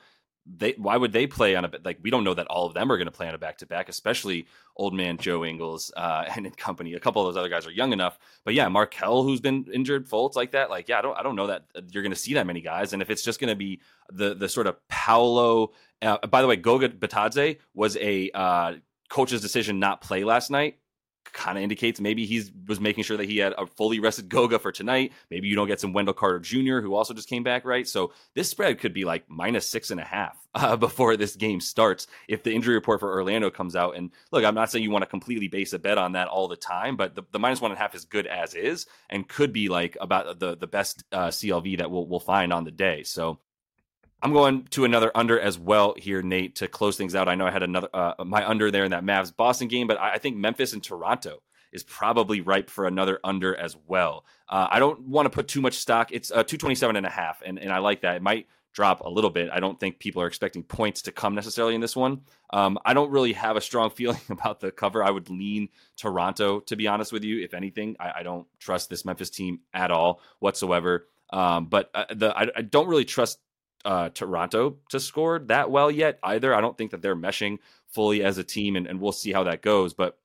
they 0.57 0.73
why 0.77 0.97
would 0.97 1.11
they 1.11 1.27
play 1.27 1.55
on 1.55 1.65
a 1.65 1.71
like 1.83 1.99
we 2.01 2.09
don't 2.09 2.23
know 2.23 2.33
that 2.33 2.47
all 2.47 2.65
of 2.65 2.73
them 2.73 2.91
are 2.91 2.97
going 2.97 3.07
to 3.07 3.11
play 3.11 3.27
on 3.27 3.35
a 3.35 3.37
back 3.37 3.57
to 3.59 3.65
back, 3.65 3.89
especially 3.89 4.47
old 4.75 4.93
man 4.93 5.17
Joe 5.17 5.45
Ingles 5.45 5.91
uh, 5.95 6.25
and 6.35 6.45
in 6.45 6.51
company. 6.53 6.93
A 6.93 6.99
couple 6.99 7.25
of 7.25 7.33
those 7.33 7.39
other 7.39 7.49
guys 7.49 7.65
are 7.65 7.71
young 7.71 7.93
enough, 7.93 8.17
but 8.43 8.53
yeah, 8.53 8.67
Markelle 8.67 9.23
who's 9.23 9.41
been 9.41 9.65
injured, 9.73 10.07
Fultz 10.07 10.35
like 10.35 10.51
that. 10.51 10.69
Like 10.69 10.89
yeah, 10.89 10.99
I 10.99 11.01
don't 11.01 11.17
I 11.17 11.23
don't 11.23 11.35
know 11.35 11.47
that 11.47 11.65
you're 11.91 12.03
going 12.03 12.13
to 12.13 12.19
see 12.19 12.33
that 12.35 12.47
many 12.47 12.61
guys, 12.61 12.93
and 12.93 13.01
if 13.01 13.09
it's 13.09 13.23
just 13.23 13.39
going 13.39 13.49
to 13.49 13.55
be 13.55 13.81
the 14.11 14.33
the 14.35 14.49
sort 14.49 14.67
of 14.67 14.75
Paolo. 14.87 15.71
Uh, 16.01 16.17
by 16.27 16.41
the 16.41 16.47
way, 16.47 16.55
Goga 16.55 16.89
Bitadze 16.89 17.59
was 17.75 17.95
a 17.97 18.31
uh, 18.31 18.73
coach's 19.09 19.41
decision 19.41 19.79
not 19.79 20.01
play 20.01 20.23
last 20.23 20.49
night 20.49 20.77
kind 21.33 21.57
of 21.57 21.63
indicates 21.63 21.99
maybe 21.99 22.25
he 22.25 22.43
was 22.67 22.79
making 22.79 23.03
sure 23.03 23.17
that 23.17 23.29
he 23.29 23.37
had 23.37 23.53
a 23.57 23.65
fully 23.65 23.99
rested 23.99 24.29
Goga 24.29 24.59
for 24.59 24.71
tonight. 24.71 25.11
Maybe 25.29 25.47
you 25.47 25.55
don't 25.55 25.67
get 25.67 25.79
some 25.79 25.93
Wendell 25.93 26.13
Carter 26.13 26.39
Jr., 26.39 26.79
who 26.79 26.95
also 26.95 27.13
just 27.13 27.29
came 27.29 27.43
back, 27.43 27.65
right? 27.65 27.87
So 27.87 28.13
this 28.35 28.49
spread 28.49 28.79
could 28.79 28.93
be 28.93 29.05
like 29.05 29.29
minus 29.29 29.69
six 29.69 29.91
and 29.91 29.99
a 29.99 30.03
half 30.03 30.37
uh, 30.55 30.75
before 30.75 31.17
this 31.17 31.35
game 31.35 31.59
starts 31.59 32.07
if 32.27 32.43
the 32.43 32.53
injury 32.53 32.75
report 32.75 32.99
for 32.99 33.11
Orlando 33.11 33.49
comes 33.49 33.75
out. 33.75 33.95
And 33.95 34.11
look, 34.31 34.43
I'm 34.43 34.55
not 34.55 34.71
saying 34.71 34.83
you 34.83 34.91
want 34.91 35.03
to 35.03 35.09
completely 35.09 35.47
base 35.47 35.73
a 35.73 35.79
bet 35.79 35.97
on 35.97 36.13
that 36.13 36.27
all 36.27 36.47
the 36.47 36.55
time, 36.55 36.97
but 36.97 37.15
the, 37.15 37.23
the 37.31 37.39
minus 37.39 37.61
one 37.61 37.71
and 37.71 37.77
a 37.77 37.81
half 37.81 37.95
is 37.95 38.05
good 38.05 38.27
as 38.27 38.53
is 38.53 38.85
and 39.09 39.27
could 39.27 39.53
be 39.53 39.69
like 39.69 39.97
about 40.01 40.39
the 40.39 40.55
the 40.57 40.67
best 40.67 41.03
uh, 41.11 41.27
CLV 41.27 41.77
that 41.77 41.89
we'll 41.89 42.07
we'll 42.07 42.19
find 42.19 42.51
on 42.53 42.63
the 42.63 42.71
day. 42.71 43.03
So 43.03 43.39
I'm 44.21 44.33
going 44.33 44.65
to 44.71 44.85
another 44.85 45.11
under 45.15 45.39
as 45.39 45.57
well 45.57 45.95
here, 45.97 46.21
Nate, 46.21 46.55
to 46.57 46.67
close 46.67 46.95
things 46.95 47.15
out. 47.15 47.27
I 47.27 47.35
know 47.35 47.47
I 47.47 47.51
had 47.51 47.63
another 47.63 47.89
uh, 47.93 48.13
my 48.23 48.47
under 48.47 48.69
there 48.69 48.85
in 48.85 48.91
that 48.91 49.03
Mavs 49.03 49.35
Boston 49.35 49.67
game, 49.67 49.87
but 49.87 49.99
I, 49.99 50.17
think 50.17 50.37
Memphis 50.37 50.73
and 50.73 50.83
Toronto 50.83 51.41
is 51.71 51.83
probably 51.83 52.41
ripe 52.41 52.69
for 52.69 52.85
another 52.85 53.19
under 53.23 53.55
as 53.55 53.75
well. 53.87 54.25
Uh, 54.47 54.67
I 54.69 54.79
don't 54.79 55.01
want 55.07 55.25
to 55.25 55.29
put 55.29 55.47
too 55.47 55.61
much 55.61 55.73
stock. 55.75 56.11
It's 56.11 56.29
uh, 56.29 56.43
227 56.43 56.95
and 56.95 57.05
a 57.05 57.09
half, 57.09 57.41
and, 57.43 57.57
and 57.57 57.71
I 57.71 57.79
like 57.79 58.01
that. 58.01 58.17
It 58.17 58.21
might 58.21 58.47
drop 58.73 59.01
a 59.01 59.09
little 59.09 59.29
bit. 59.29 59.49
I 59.51 59.59
don't 59.59 59.79
think 59.79 59.99
people 59.99 60.21
are 60.21 60.27
expecting 60.27 60.63
points 60.63 61.01
to 61.03 61.11
come 61.11 61.35
necessarily 61.35 61.75
in 61.75 61.81
this 61.81 61.95
one. 61.95 62.21
Um, 62.51 62.77
I 62.85 62.93
don't 62.93 63.11
really 63.11 63.33
have 63.33 63.57
a 63.57 63.61
strong 63.61 63.89
feeling 63.95 64.19
about 64.29 64.59
the 64.59 64.71
cover. 64.71 65.03
I 65.03 65.09
would 65.09 65.29
lean 65.29 65.69
Toronto, 65.97 66.59
to 66.61 66.75
be 66.75 66.87
honest 66.87 67.11
with 67.11 67.23
you. 67.23 67.43
If 67.43 67.53
anything, 67.53 67.95
I, 67.99 68.11
I 68.17 68.23
don't 68.23 68.47
trust 68.59 68.89
this 68.89 69.03
Memphis 69.03 69.29
team 69.29 69.61
at 69.73 69.91
all 69.91 70.21
whatsoever. 70.39 71.07
Um, 71.31 71.65
but 71.65 71.89
uh, 71.93 72.05
the 72.13 72.37
I, 72.37 72.47
I, 72.57 72.61
don't 72.61 72.89
really 72.89 73.05
trust 73.05 73.39
uh, 73.85 74.09
Toronto 74.09 74.77
to 74.89 74.99
score 74.99 75.39
that 75.39 75.71
well 75.71 75.91
yet 75.91 76.19
either. 76.23 76.53
I 76.53 76.61
don't 76.61 76.77
think 76.77 76.91
that 76.91 77.01
they're 77.01 77.15
meshing 77.15 77.59
fully 77.87 78.23
as 78.23 78.37
a 78.37 78.43
team, 78.43 78.75
and, 78.75 78.87
and 78.87 78.99
we'll 78.99 79.11
see 79.11 79.31
how 79.31 79.43
that 79.43 79.61
goes. 79.61 79.93
But 79.93 80.17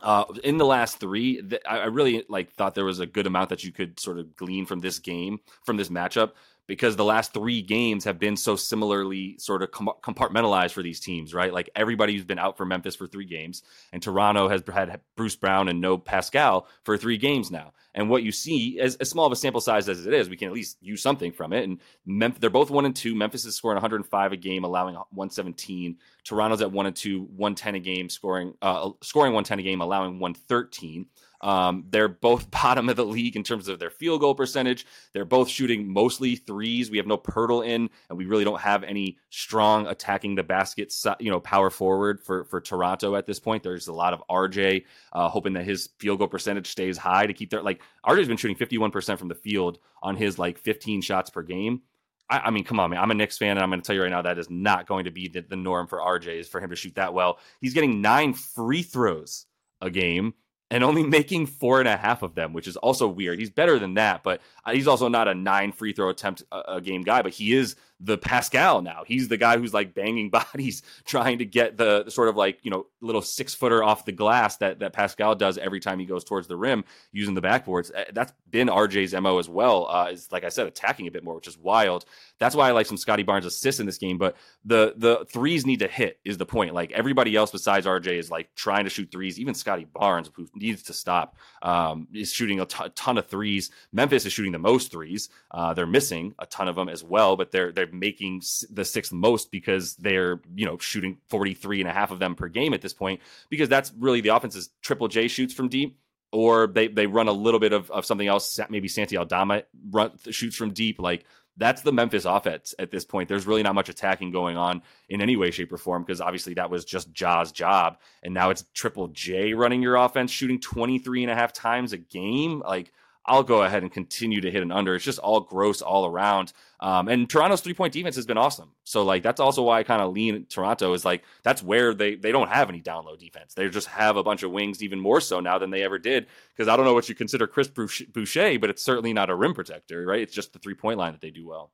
uh, 0.00 0.24
in 0.44 0.58
the 0.58 0.66
last 0.66 0.98
three, 0.98 1.42
th- 1.42 1.62
I 1.68 1.86
really 1.86 2.24
like 2.28 2.52
thought 2.52 2.74
there 2.74 2.84
was 2.84 3.00
a 3.00 3.06
good 3.06 3.26
amount 3.26 3.50
that 3.50 3.64
you 3.64 3.72
could 3.72 3.98
sort 3.98 4.18
of 4.18 4.36
glean 4.36 4.66
from 4.66 4.80
this 4.80 4.98
game, 4.98 5.40
from 5.64 5.76
this 5.76 5.88
matchup, 5.88 6.32
because 6.66 6.96
the 6.96 7.04
last 7.04 7.32
three 7.32 7.62
games 7.62 8.04
have 8.04 8.18
been 8.18 8.36
so 8.36 8.56
similarly 8.56 9.36
sort 9.38 9.62
of 9.62 9.70
com- 9.70 9.90
compartmentalized 10.02 10.72
for 10.72 10.82
these 10.82 11.00
teams, 11.00 11.32
right? 11.32 11.52
Like 11.52 11.70
everybody's 11.76 12.24
been 12.24 12.38
out 12.38 12.56
for 12.56 12.64
Memphis 12.64 12.96
for 12.96 13.06
three 13.06 13.24
games, 13.24 13.62
and 13.92 14.02
Toronto 14.02 14.48
has 14.48 14.62
had 14.72 15.00
Bruce 15.16 15.36
Brown 15.36 15.68
and 15.68 15.80
no 15.80 15.98
Pascal 15.98 16.66
for 16.84 16.96
three 16.96 17.18
games 17.18 17.50
now. 17.50 17.72
And 17.96 18.10
what 18.10 18.22
you 18.22 18.30
see, 18.30 18.78
as, 18.78 18.96
as 18.96 19.08
small 19.08 19.24
of 19.24 19.32
a 19.32 19.36
sample 19.36 19.60
size 19.60 19.88
as 19.88 20.06
it 20.06 20.12
is, 20.12 20.28
we 20.28 20.36
can 20.36 20.48
at 20.48 20.54
least 20.54 20.76
use 20.82 21.00
something 21.00 21.32
from 21.32 21.54
it. 21.54 21.64
And 21.64 21.80
Memphis, 22.04 22.40
they're 22.40 22.50
both 22.50 22.70
one 22.70 22.84
and 22.84 22.94
two. 22.94 23.14
Memphis 23.14 23.46
is 23.46 23.56
scoring 23.56 23.76
105 23.76 24.32
a 24.32 24.36
game, 24.36 24.64
allowing 24.64 24.96
117. 24.96 25.96
Toronto's 26.22 26.60
at 26.60 26.70
one 26.70 26.84
and 26.84 26.94
two, 26.94 27.22
110 27.36 27.74
a 27.74 27.78
game, 27.80 28.10
scoring 28.10 28.52
uh, 28.60 28.90
scoring 29.02 29.32
110 29.32 29.60
a 29.60 29.62
game, 29.62 29.80
allowing 29.80 30.18
113. 30.18 31.06
Um, 31.40 31.84
they're 31.90 32.08
both 32.08 32.50
bottom 32.62 32.88
of 32.88 32.96
the 32.96 33.04
league 33.04 33.36
in 33.36 33.42
terms 33.42 33.68
of 33.68 33.78
their 33.78 33.90
field 33.90 34.20
goal 34.20 34.34
percentage. 34.34 34.86
They're 35.12 35.24
both 35.24 35.48
shooting 35.48 35.88
mostly 35.88 36.36
threes. 36.36 36.90
We 36.90 36.98
have 36.98 37.06
no 37.06 37.18
Poeltl 37.18 37.66
in, 37.66 37.88
and 38.08 38.18
we 38.18 38.26
really 38.26 38.44
don't 38.44 38.60
have 38.60 38.82
any 38.84 39.18
strong 39.30 39.86
attacking 39.86 40.34
the 40.34 40.42
basket, 40.42 40.94
you 41.20 41.30
know, 41.30 41.40
power 41.40 41.70
forward 41.70 42.20
for 42.20 42.44
for 42.44 42.60
Toronto 42.60 43.16
at 43.16 43.26
this 43.26 43.38
point. 43.38 43.62
There's 43.62 43.88
a 43.88 43.92
lot 43.92 44.12
of 44.12 44.22
RJ 44.30 44.84
uh, 45.12 45.28
hoping 45.28 45.52
that 45.54 45.64
his 45.64 45.90
field 45.98 46.18
goal 46.18 46.28
percentage 46.28 46.68
stays 46.68 46.96
high 46.96 47.26
to 47.26 47.32
keep 47.32 47.50
their 47.50 47.62
like 47.62 47.82
RJ's 48.06 48.28
been 48.28 48.36
shooting 48.36 48.56
51% 48.56 49.18
from 49.18 49.28
the 49.28 49.34
field 49.34 49.78
on 50.02 50.16
his 50.16 50.38
like 50.38 50.58
15 50.58 51.02
shots 51.02 51.30
per 51.30 51.42
game. 51.42 51.82
I, 52.28 52.38
I, 52.38 52.50
mean, 52.50 52.64
come 52.64 52.80
on, 52.80 52.90
man. 52.90 53.00
I'm 53.00 53.10
a 53.10 53.14
Knicks 53.14 53.38
fan, 53.38 53.50
and 53.50 53.60
I'm 53.60 53.70
going 53.70 53.80
to 53.80 53.86
tell 53.86 53.94
you 53.94 54.02
right 54.02 54.10
now 54.10 54.22
that 54.22 54.38
is 54.38 54.50
not 54.50 54.86
going 54.86 55.04
to 55.04 55.10
be 55.10 55.28
the, 55.28 55.42
the 55.42 55.56
norm 55.56 55.86
for 55.86 55.98
RJ 55.98 56.40
is 56.40 56.48
for 56.48 56.60
him 56.60 56.70
to 56.70 56.76
shoot 56.76 56.94
that 56.96 57.14
well. 57.14 57.38
He's 57.60 57.74
getting 57.74 58.00
nine 58.00 58.34
free 58.34 58.82
throws 58.82 59.46
a 59.80 59.90
game 59.90 60.34
and 60.70 60.82
only 60.82 61.02
making 61.04 61.46
four 61.46 61.78
and 61.78 61.88
a 61.88 61.96
half 61.96 62.22
of 62.22 62.34
them, 62.34 62.52
which 62.52 62.66
is 62.66 62.76
also 62.76 63.06
weird. 63.06 63.38
He's 63.38 63.50
better 63.50 63.78
than 63.78 63.94
that, 63.94 64.22
but 64.22 64.40
uh, 64.64 64.72
he's 64.72 64.88
also 64.88 65.08
not 65.08 65.28
a 65.28 65.34
nine 65.34 65.72
free 65.72 65.92
throw 65.92 66.08
attempt 66.08 66.42
a, 66.50 66.80
game 66.80 67.02
guy. 67.02 67.22
But 67.22 67.32
he 67.32 67.54
is 67.54 67.76
the 68.00 68.18
Pascal 68.18 68.82
now. 68.82 69.04
He's 69.06 69.28
the 69.28 69.36
guy 69.36 69.56
who's 69.56 69.72
like 69.72 69.94
banging 69.94 70.30
bodies, 70.52 70.82
trying 71.04 71.38
to 71.38 71.44
get 71.44 71.76
the, 71.76 72.08
sort 72.08 72.28
of 72.28 72.36
like 72.36 72.58
you 72.62 72.70
know 72.70 72.86
little 73.00 73.22
six 73.22 73.54
footer 73.54 73.82
off 73.82 74.04
the 74.04 74.12
glass 74.12 74.56
that 74.58 74.80
that 74.80 74.92
Pascal 74.92 75.34
does 75.34 75.58
every 75.58 75.80
time 75.80 75.98
he 75.98 76.06
goes 76.06 76.24
towards 76.24 76.46
the 76.46 76.56
rim 76.56 76.84
using 77.12 77.34
the 77.34 77.42
backboards. 77.42 77.90
Uh, 77.94 78.04
that's 78.12 78.32
been 78.50 78.68
RJ's 78.68 79.14
mo 79.14 79.38
as 79.38 79.48
well. 79.48 79.88
Uh, 79.88 80.10
is 80.12 80.30
like 80.30 80.44
I 80.44 80.48
said, 80.48 80.66
attacking 80.66 81.06
a 81.06 81.10
bit 81.10 81.24
more, 81.24 81.34
which 81.34 81.48
is 81.48 81.58
wild. 81.58 82.04
That's 82.38 82.54
why 82.54 82.68
I 82.68 82.72
like 82.72 82.86
some 82.86 82.96
Scottie 82.96 83.22
Barnes 83.22 83.46
assists 83.46 83.80
in 83.80 83.86
this 83.86 83.98
game. 83.98 84.18
But 84.18 84.36
the 84.64 84.94
the 84.96 85.26
threes 85.30 85.64
need 85.64 85.80
to 85.80 85.88
hit 85.88 86.18
is 86.24 86.36
the 86.36 86.46
point. 86.46 86.74
Like 86.74 86.92
everybody 86.92 87.34
else 87.34 87.50
besides 87.50 87.86
RJ 87.86 88.18
is 88.18 88.30
like 88.30 88.54
trying 88.54 88.84
to 88.84 88.90
shoot 88.90 89.10
threes. 89.10 89.38
Even 89.38 89.54
Scottie 89.54 89.86
Barnes, 89.92 90.30
who 90.34 90.46
needs 90.54 90.82
to 90.84 90.92
stop, 90.92 91.36
um, 91.62 92.08
is 92.12 92.32
shooting 92.32 92.60
a 92.60 92.66
ton 92.66 93.18
of 93.18 93.26
threes. 93.26 93.70
Memphis 93.92 94.26
is 94.26 94.32
shooting 94.32 94.52
the 94.52 94.58
most 94.58 94.90
threes. 94.90 95.30
Uh, 95.50 95.72
they're 95.72 95.86
missing 95.86 96.34
a 96.38 96.46
ton 96.46 96.68
of 96.68 96.76
them 96.76 96.88
as 96.88 97.02
well, 97.02 97.36
but 97.36 97.50
they're 97.50 97.72
they're 97.72 97.85
making 97.92 98.42
the 98.70 98.84
sixth 98.84 99.12
most 99.12 99.50
because 99.50 99.96
they're 99.96 100.40
you 100.54 100.66
know 100.66 100.78
shooting 100.78 101.18
43 101.28 101.80
and 101.80 101.90
a 101.90 101.92
half 101.92 102.10
of 102.10 102.18
them 102.18 102.34
per 102.34 102.48
game 102.48 102.74
at 102.74 102.82
this 102.82 102.94
point 102.94 103.20
because 103.50 103.68
that's 103.68 103.92
really 103.98 104.20
the 104.20 104.30
offense 104.30 104.54
is 104.54 104.70
triple 104.82 105.08
J 105.08 105.28
shoots 105.28 105.54
from 105.54 105.68
deep 105.68 105.98
or 106.32 106.66
they 106.66 106.88
they 106.88 107.06
run 107.06 107.28
a 107.28 107.32
little 107.32 107.60
bit 107.60 107.72
of, 107.72 107.90
of 107.90 108.04
something 108.04 108.28
else 108.28 108.58
maybe 108.68 108.88
Santi 108.88 109.16
Aldama 109.16 109.62
run 109.90 110.12
shoots 110.30 110.56
from 110.56 110.72
deep 110.72 111.00
like 111.00 111.24
that's 111.56 111.82
the 111.82 111.92
Memphis 111.92 112.24
offense 112.24 112.74
at 112.78 112.90
this 112.90 113.04
point. 113.04 113.28
There's 113.28 113.46
really 113.46 113.62
not 113.62 113.74
much 113.74 113.88
attacking 113.88 114.30
going 114.30 114.56
on 114.56 114.82
in 115.08 115.22
any 115.22 115.36
way, 115.36 115.50
shape, 115.50 115.72
or 115.72 115.78
form 115.78 116.02
because 116.02 116.20
obviously 116.20 116.54
that 116.54 116.70
was 116.70 116.84
just 116.84 117.12
Ja's 117.12 117.50
job. 117.50 117.98
And 118.22 118.34
now 118.34 118.50
it's 118.50 118.64
Triple 118.74 119.08
J 119.08 119.54
running 119.54 119.82
your 119.82 119.96
offense, 119.96 120.30
shooting 120.30 120.60
23 120.60 121.22
and 121.22 121.30
a 121.30 121.34
half 121.34 121.52
times 121.52 121.92
a 121.92 121.98
game. 121.98 122.60
Like, 122.60 122.92
I'll 123.26 123.42
go 123.42 123.62
ahead 123.62 123.82
and 123.82 123.90
continue 123.90 124.40
to 124.40 124.50
hit 124.50 124.62
an 124.62 124.70
under. 124.70 124.94
It's 124.94 125.04
just 125.04 125.18
all 125.18 125.40
gross 125.40 125.82
all 125.82 126.06
around. 126.06 126.52
Um, 126.78 127.08
and 127.08 127.28
Toronto's 127.28 127.60
three 127.60 127.74
point 127.74 127.92
defense 127.92 128.14
has 128.16 128.26
been 128.26 128.38
awesome. 128.38 128.70
So 128.84 129.02
like 129.02 129.22
that's 129.22 129.40
also 129.40 129.62
why 129.62 129.80
I 129.80 129.82
kind 129.82 130.00
of 130.00 130.12
lean 130.12 130.46
Toronto 130.46 130.92
is 130.92 131.04
like 131.04 131.24
that's 131.42 131.62
where 131.62 131.92
they 131.92 132.14
they 132.14 132.32
don't 132.32 132.48
have 132.48 132.68
any 132.68 132.80
down 132.80 133.04
low 133.04 133.16
defense. 133.16 133.54
They 133.54 133.68
just 133.68 133.88
have 133.88 134.16
a 134.16 134.22
bunch 134.22 134.42
of 134.42 134.52
wings, 134.52 134.82
even 134.82 135.00
more 135.00 135.20
so 135.20 135.40
now 135.40 135.58
than 135.58 135.70
they 135.70 135.82
ever 135.82 135.98
did. 135.98 136.26
Because 136.54 136.68
I 136.68 136.76
don't 136.76 136.86
know 136.86 136.94
what 136.94 137.08
you 137.08 137.14
consider 137.14 137.46
Chris 137.46 137.68
Boucher, 137.68 138.58
but 138.58 138.70
it's 138.70 138.82
certainly 138.82 139.12
not 139.12 139.30
a 139.30 139.34
rim 139.34 139.54
protector, 139.54 140.06
right? 140.06 140.20
It's 140.20 140.34
just 140.34 140.52
the 140.52 140.58
three 140.58 140.74
point 140.74 140.98
line 140.98 141.12
that 141.12 141.20
they 141.20 141.30
do 141.30 141.46
well. 141.46 141.72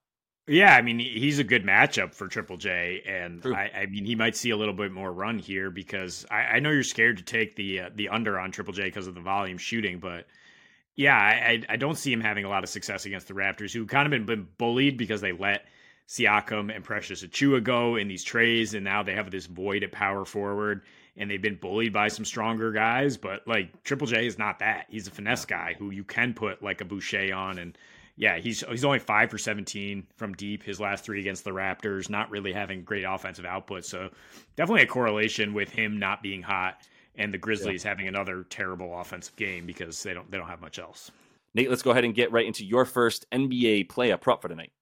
Yeah, 0.49 0.75
I 0.75 0.83
mean 0.83 0.99
he's 0.99 1.39
a 1.39 1.45
good 1.45 1.65
matchup 1.65 2.15
for 2.15 2.27
Triple 2.27 2.57
J, 2.57 3.03
and 3.07 3.45
I, 3.47 3.71
I, 3.83 3.87
mean 3.87 4.05
he 4.05 4.17
might 4.17 4.35
see 4.35 4.51
a 4.51 4.57
little 4.57 4.75
bit 4.75 4.91
more 4.91 5.13
run 5.13 5.39
here 5.39 5.71
because 5.71 6.27
I, 6.33 6.43
I 6.43 6.59
know 6.59 6.71
you're 6.71 6.83
scared 6.83 7.19
to 7.19 7.23
take 7.23 7.55
the 7.55 7.81
uh, 7.81 7.91
the 7.95 8.09
under 8.09 8.41
on 8.41 8.51
Triple 8.51 8.73
J 8.73 8.85
because 8.85 9.07
of 9.07 9.15
the 9.15 9.21
volume 9.21 9.57
shooting, 9.57 10.01
but 10.01 10.27
yeah, 10.95 11.17
I, 11.17 11.63
I 11.69 11.77
don't 11.77 11.97
see 11.97 12.13
him 12.13 12.21
having 12.21 12.45
a 12.45 12.49
lot 12.49 12.65
of 12.65 12.71
success 12.71 13.07
against 13.07 13.29
the 13.29 13.35
Raptors, 13.35 13.73
who 13.73 13.87
kind 13.87 14.07
of 14.07 14.11
been, 14.11 14.27
been 14.27 14.49
bullied 14.59 14.99
because 14.99 15.21
they 15.21 15.33
let 15.33 15.65
Siakam 16.09 16.75
and 16.75 16.85
Precious 16.85 17.25
Achiuwa 17.25 17.63
go 17.63 17.97
in 17.97 18.09
these 18.09 18.25
trades, 18.25 18.75
and 18.75 18.85
now 18.85 19.03
they 19.03 19.15
have 19.15 19.31
this 19.31 19.47
void 19.47 19.83
at 19.83 19.93
power 19.93 20.25
forward, 20.25 20.83
and 21.17 21.31
they've 21.31 21.41
been 21.41 21.57
bullied 21.57 21.93
by 21.93 22.09
some 22.09 22.25
stronger 22.25 22.73
guys. 22.73 23.17
But 23.17 23.47
like 23.49 23.83
Triple 23.85 24.07
J 24.07 24.27
is 24.27 24.39
not 24.39 24.59
that; 24.59 24.87
he's 24.91 25.07
a 25.07 25.11
finesse 25.11 25.47
guy 25.47 25.75
who 25.79 25.91
you 25.91 26.05
can 26.05 26.35
put 26.35 26.63
like 26.63 26.83
a 26.83 26.85
Boucher 26.85 27.35
on, 27.35 27.59
and 27.59 27.79
yeah, 28.17 28.37
he's 28.37 28.63
he's 28.69 28.85
only 28.85 28.99
five 28.99 29.31
for 29.31 29.39
seventeen 29.39 30.07
from 30.17 30.35
deep 30.35 30.63
his 30.63 30.79
last 30.79 31.05
three 31.05 31.21
against 31.21 31.45
the 31.45 31.53
Raptors, 31.53 32.11
not 32.11 32.31
really 32.31 32.53
having 32.53 32.85
great 32.85 33.05
offensive 33.05 33.47
output. 33.47 33.87
So 33.87 34.11
definitely 34.57 34.83
a 34.83 34.87
correlation 34.87 35.55
with 35.55 35.71
him 35.71 35.99
not 35.99 36.23
being 36.23 36.43
hot 36.43 36.83
and 37.17 37.33
the 37.33 37.39
Grizzlies 37.39 37.85
yeah. 37.85 37.91
having 37.91 38.09
another 38.09 38.45
terrible 38.49 38.99
offensive 38.99 39.37
game 39.37 39.67
because 39.67 40.03
they 40.03 40.15
don't 40.15 40.31
they 40.31 40.39
don't 40.39 40.49
have 40.49 40.61
much 40.61 40.79
else. 40.79 41.11
Nate, 41.55 41.69
let's 41.69 41.83
go 41.83 41.91
ahead 41.91 42.05
and 42.05 42.15
get 42.15 42.33
right 42.33 42.47
into 42.47 42.65
your 42.65 42.85
first 42.85 43.27
NBA 43.31 43.89
player 43.89 44.17
prop 44.17 44.41
for 44.41 44.49
tonight. 44.49 44.73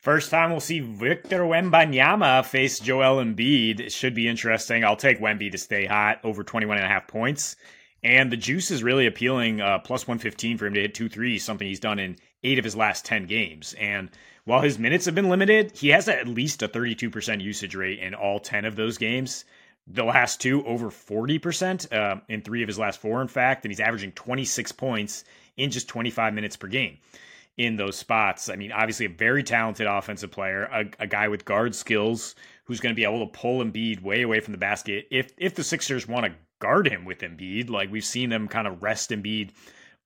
First 0.00 0.30
time 0.30 0.50
we'll 0.50 0.60
see 0.60 0.80
Victor 0.80 1.40
Wembanyama 1.40 2.44
face 2.46 2.80
Joel 2.80 3.22
Embiid. 3.22 3.80
It 3.80 3.92
should 3.92 4.14
be 4.14 4.26
interesting. 4.26 4.82
I'll 4.82 4.96
take 4.96 5.20
Wemby 5.20 5.52
to 5.52 5.58
stay 5.58 5.84
hot 5.84 6.20
over 6.24 6.42
21 6.42 6.78
and 6.78 6.86
a 6.86 6.88
half 6.88 7.06
points. 7.06 7.54
And 8.02 8.32
the 8.32 8.36
juice 8.38 8.70
is 8.70 8.82
really 8.82 9.06
appealing. 9.06 9.60
Uh, 9.60 9.78
plus 9.80 10.08
115 10.08 10.56
for 10.56 10.66
him 10.66 10.74
to 10.74 10.80
hit 10.80 10.94
two 10.94 11.10
threes, 11.10 11.44
something 11.44 11.68
he's 11.68 11.80
done 11.80 11.98
in 11.98 12.16
eight 12.42 12.58
of 12.58 12.64
his 12.64 12.74
last 12.74 13.04
10 13.04 13.26
games. 13.26 13.74
And 13.78 14.08
while 14.44 14.62
his 14.62 14.78
minutes 14.78 15.04
have 15.04 15.14
been 15.14 15.28
limited, 15.28 15.76
he 15.76 15.88
has 15.88 16.08
at 16.08 16.26
least 16.26 16.62
a 16.62 16.68
32% 16.68 17.42
usage 17.42 17.74
rate 17.74 17.98
in 17.98 18.14
all 18.14 18.40
10 18.40 18.64
of 18.64 18.76
those 18.76 18.96
games 18.96 19.44
the 19.92 20.04
last 20.04 20.40
two 20.40 20.64
over 20.66 20.90
40% 20.90 21.92
uh, 21.92 22.20
in 22.28 22.42
three 22.42 22.62
of 22.62 22.68
his 22.68 22.78
last 22.78 23.00
four, 23.00 23.20
in 23.22 23.28
fact, 23.28 23.64
and 23.64 23.70
he's 23.70 23.80
averaging 23.80 24.12
26 24.12 24.72
points 24.72 25.24
in 25.56 25.70
just 25.70 25.88
25 25.88 26.32
minutes 26.32 26.56
per 26.56 26.68
game 26.68 26.98
in 27.56 27.76
those 27.76 27.96
spots. 27.96 28.48
I 28.48 28.56
mean, 28.56 28.72
obviously, 28.72 29.06
a 29.06 29.10
very 29.10 29.42
talented 29.42 29.86
offensive 29.86 30.30
player, 30.30 30.64
a, 30.64 30.84
a 31.00 31.06
guy 31.06 31.28
with 31.28 31.44
guard 31.44 31.74
skills 31.74 32.34
who's 32.64 32.80
going 32.80 32.94
to 32.94 32.96
be 32.96 33.04
able 33.04 33.26
to 33.26 33.38
pull 33.38 33.62
Embiid 33.64 34.02
way 34.02 34.22
away 34.22 34.40
from 34.40 34.52
the 34.52 34.58
basket 34.58 35.06
if 35.10 35.32
if 35.36 35.54
the 35.54 35.64
Sixers 35.64 36.06
want 36.06 36.26
to 36.26 36.32
guard 36.60 36.86
him 36.86 37.04
with 37.04 37.18
Embiid. 37.18 37.68
Like 37.68 37.90
we've 37.90 38.04
seen 38.04 38.30
them 38.30 38.48
kind 38.48 38.66
of 38.66 38.82
rest 38.82 39.10
Embiid 39.10 39.50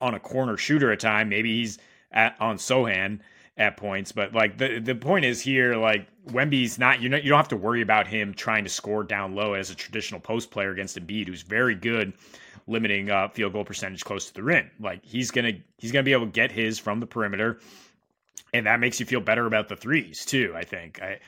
on 0.00 0.14
a 0.14 0.20
corner 0.20 0.56
shooter 0.56 0.90
at 0.90 1.00
time. 1.00 1.28
Maybe 1.28 1.58
he's 1.58 1.78
at, 2.10 2.36
on 2.40 2.56
Sochan 2.56 3.20
at 3.56 3.76
points. 3.76 4.12
But 4.12 4.32
like 4.32 4.58
the 4.58 4.78
the 4.80 4.94
point 4.94 5.24
is 5.24 5.40
here, 5.40 5.76
like 5.76 6.08
Wemby's 6.28 6.78
not 6.78 7.00
you 7.00 7.08
know 7.08 7.16
you 7.16 7.28
don't 7.28 7.38
have 7.38 7.48
to 7.48 7.56
worry 7.56 7.82
about 7.82 8.06
him 8.06 8.34
trying 8.34 8.64
to 8.64 8.70
score 8.70 9.04
down 9.04 9.34
low 9.34 9.54
as 9.54 9.70
a 9.70 9.74
traditional 9.74 10.20
post 10.20 10.50
player 10.50 10.70
against 10.70 10.98
Embiid, 10.98 11.28
who's 11.28 11.42
very 11.42 11.74
good 11.74 12.12
limiting 12.66 13.10
uh, 13.10 13.28
field 13.28 13.52
goal 13.52 13.64
percentage 13.64 14.04
close 14.04 14.26
to 14.26 14.34
the 14.34 14.42
rim. 14.42 14.70
Like 14.80 15.04
he's 15.04 15.30
gonna 15.30 15.52
he's 15.78 15.92
gonna 15.92 16.02
be 16.02 16.12
able 16.12 16.26
to 16.26 16.32
get 16.32 16.50
his 16.50 16.78
from 16.78 17.00
the 17.00 17.06
perimeter, 17.06 17.60
and 18.52 18.66
that 18.66 18.80
makes 18.80 19.00
you 19.00 19.06
feel 19.06 19.20
better 19.20 19.46
about 19.46 19.68
the 19.68 19.76
threes 19.76 20.24
too. 20.24 20.52
I 20.56 20.64
think. 20.64 21.00
I 21.02 21.20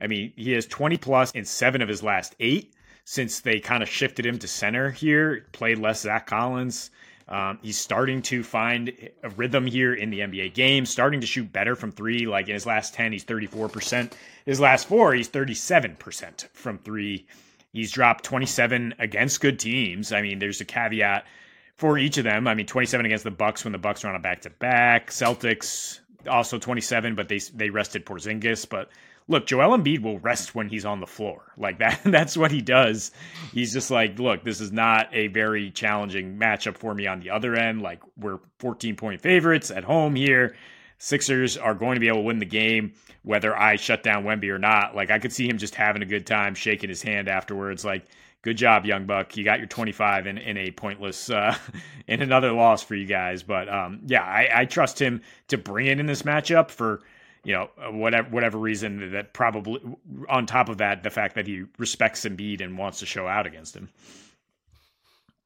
I 0.00 0.06
mean 0.06 0.32
he 0.36 0.52
has 0.52 0.66
20 0.66 0.96
plus 0.98 1.30
in 1.32 1.44
seven 1.44 1.82
of 1.82 1.88
his 1.88 2.02
last 2.02 2.34
eight 2.40 2.74
since 3.04 3.40
they 3.40 3.60
kind 3.60 3.82
of 3.82 3.88
shifted 3.88 4.24
him 4.24 4.38
to 4.38 4.48
center 4.48 4.90
here. 4.90 5.46
Played 5.52 5.78
less 5.78 6.00
Zach 6.00 6.26
Collins. 6.26 6.90
Um, 7.28 7.58
he's 7.62 7.78
starting 7.78 8.20
to 8.22 8.42
find 8.42 8.92
a 9.22 9.30
rhythm 9.30 9.66
here 9.66 9.94
in 9.94 10.10
the 10.10 10.20
NBA 10.20 10.54
game, 10.54 10.84
starting 10.84 11.20
to 11.22 11.26
shoot 11.26 11.50
better 11.52 11.74
from 11.74 11.90
three. 11.90 12.26
Like 12.26 12.48
in 12.48 12.54
his 12.54 12.66
last 12.66 12.94
10, 12.94 13.12
he's 13.12 13.24
34%. 13.24 14.12
His 14.44 14.60
last 14.60 14.86
four, 14.86 15.14
he's 15.14 15.28
37% 15.28 16.48
from 16.52 16.78
three. 16.78 17.26
He's 17.72 17.90
dropped 17.90 18.24
27 18.24 18.94
against 18.98 19.40
good 19.40 19.58
teams. 19.58 20.12
I 20.12 20.22
mean, 20.22 20.38
there's 20.38 20.60
a 20.60 20.64
caveat 20.64 21.24
for 21.76 21.98
each 21.98 22.18
of 22.18 22.24
them. 22.24 22.46
I 22.46 22.54
mean, 22.54 22.66
27 22.66 23.06
against 23.06 23.24
the 23.24 23.30
Bucks 23.30 23.64
when 23.64 23.72
the 23.72 23.78
Bucks 23.78 24.04
are 24.04 24.08
on 24.08 24.16
a 24.16 24.20
back 24.20 24.42
to 24.42 24.50
back. 24.50 25.10
Celtics 25.10 26.00
also 26.28 26.58
27, 26.58 27.14
but 27.14 27.28
they 27.28 27.38
they 27.54 27.70
rested 27.70 28.06
Porzingis. 28.06 28.68
But 28.68 28.90
look, 29.28 29.46
Joel 29.46 29.76
Embiid 29.76 30.02
will 30.02 30.18
rest 30.18 30.54
when 30.54 30.68
he's 30.68 30.84
on 30.84 31.00
the 31.00 31.06
floor. 31.06 31.52
Like 31.56 31.78
that, 31.78 32.00
that's 32.04 32.36
what 32.36 32.50
he 32.50 32.60
does. 32.60 33.10
He's 33.52 33.72
just 33.72 33.90
like, 33.90 34.18
look, 34.18 34.44
this 34.44 34.60
is 34.60 34.72
not 34.72 35.08
a 35.12 35.28
very 35.28 35.70
challenging 35.70 36.36
matchup 36.36 36.76
for 36.76 36.94
me 36.94 37.06
on 37.06 37.20
the 37.20 37.30
other 37.30 37.54
end. 37.54 37.82
Like 37.82 38.00
we're 38.16 38.38
14 38.58 38.96
point 38.96 39.20
favorites 39.20 39.70
at 39.70 39.84
home 39.84 40.14
here. 40.14 40.56
Sixers 40.98 41.56
are 41.56 41.74
going 41.74 41.94
to 41.94 42.00
be 42.00 42.08
able 42.08 42.18
to 42.18 42.24
win 42.24 42.38
the 42.38 42.46
game 42.46 42.94
whether 43.24 43.56
I 43.56 43.76
shut 43.76 44.02
down 44.02 44.24
Wemby 44.24 44.50
or 44.50 44.58
not. 44.58 44.94
Like 44.94 45.10
I 45.10 45.18
could 45.18 45.32
see 45.32 45.48
him 45.48 45.58
just 45.58 45.74
having 45.74 46.02
a 46.02 46.06
good 46.06 46.26
time, 46.26 46.54
shaking 46.54 46.90
his 46.90 47.02
hand 47.02 47.28
afterwards. 47.28 47.84
Like, 47.84 48.04
good 48.42 48.56
job, 48.56 48.84
young 48.84 49.06
buck. 49.06 49.36
You 49.36 49.44
got 49.44 49.58
your 49.58 49.66
25 49.66 50.26
in, 50.26 50.38
in 50.38 50.56
a 50.58 50.70
pointless, 50.70 51.30
uh, 51.30 51.56
in 52.06 52.22
another 52.22 52.52
loss 52.52 52.82
for 52.82 52.94
you 52.94 53.06
guys. 53.06 53.42
But 53.42 53.68
um, 53.68 54.00
yeah, 54.06 54.22
I, 54.22 54.48
I 54.54 54.64
trust 54.66 55.00
him 55.00 55.22
to 55.48 55.58
bring 55.58 55.86
it 55.86 55.98
in 55.98 56.06
this 56.06 56.22
matchup 56.22 56.70
for 56.70 57.00
you 57.44 57.52
know, 57.52 57.70
uh, 57.78 57.92
whatever 57.92 58.28
whatever 58.30 58.58
reason 58.58 59.12
that 59.12 59.32
probably 59.32 59.80
on 60.28 60.46
top 60.46 60.68
of 60.68 60.78
that, 60.78 61.02
the 61.02 61.10
fact 61.10 61.34
that 61.36 61.46
he 61.46 61.64
respects 61.78 62.24
Embiid 62.24 62.60
and 62.62 62.76
wants 62.76 62.98
to 63.00 63.06
show 63.06 63.28
out 63.28 63.46
against 63.46 63.76
him. 63.76 63.88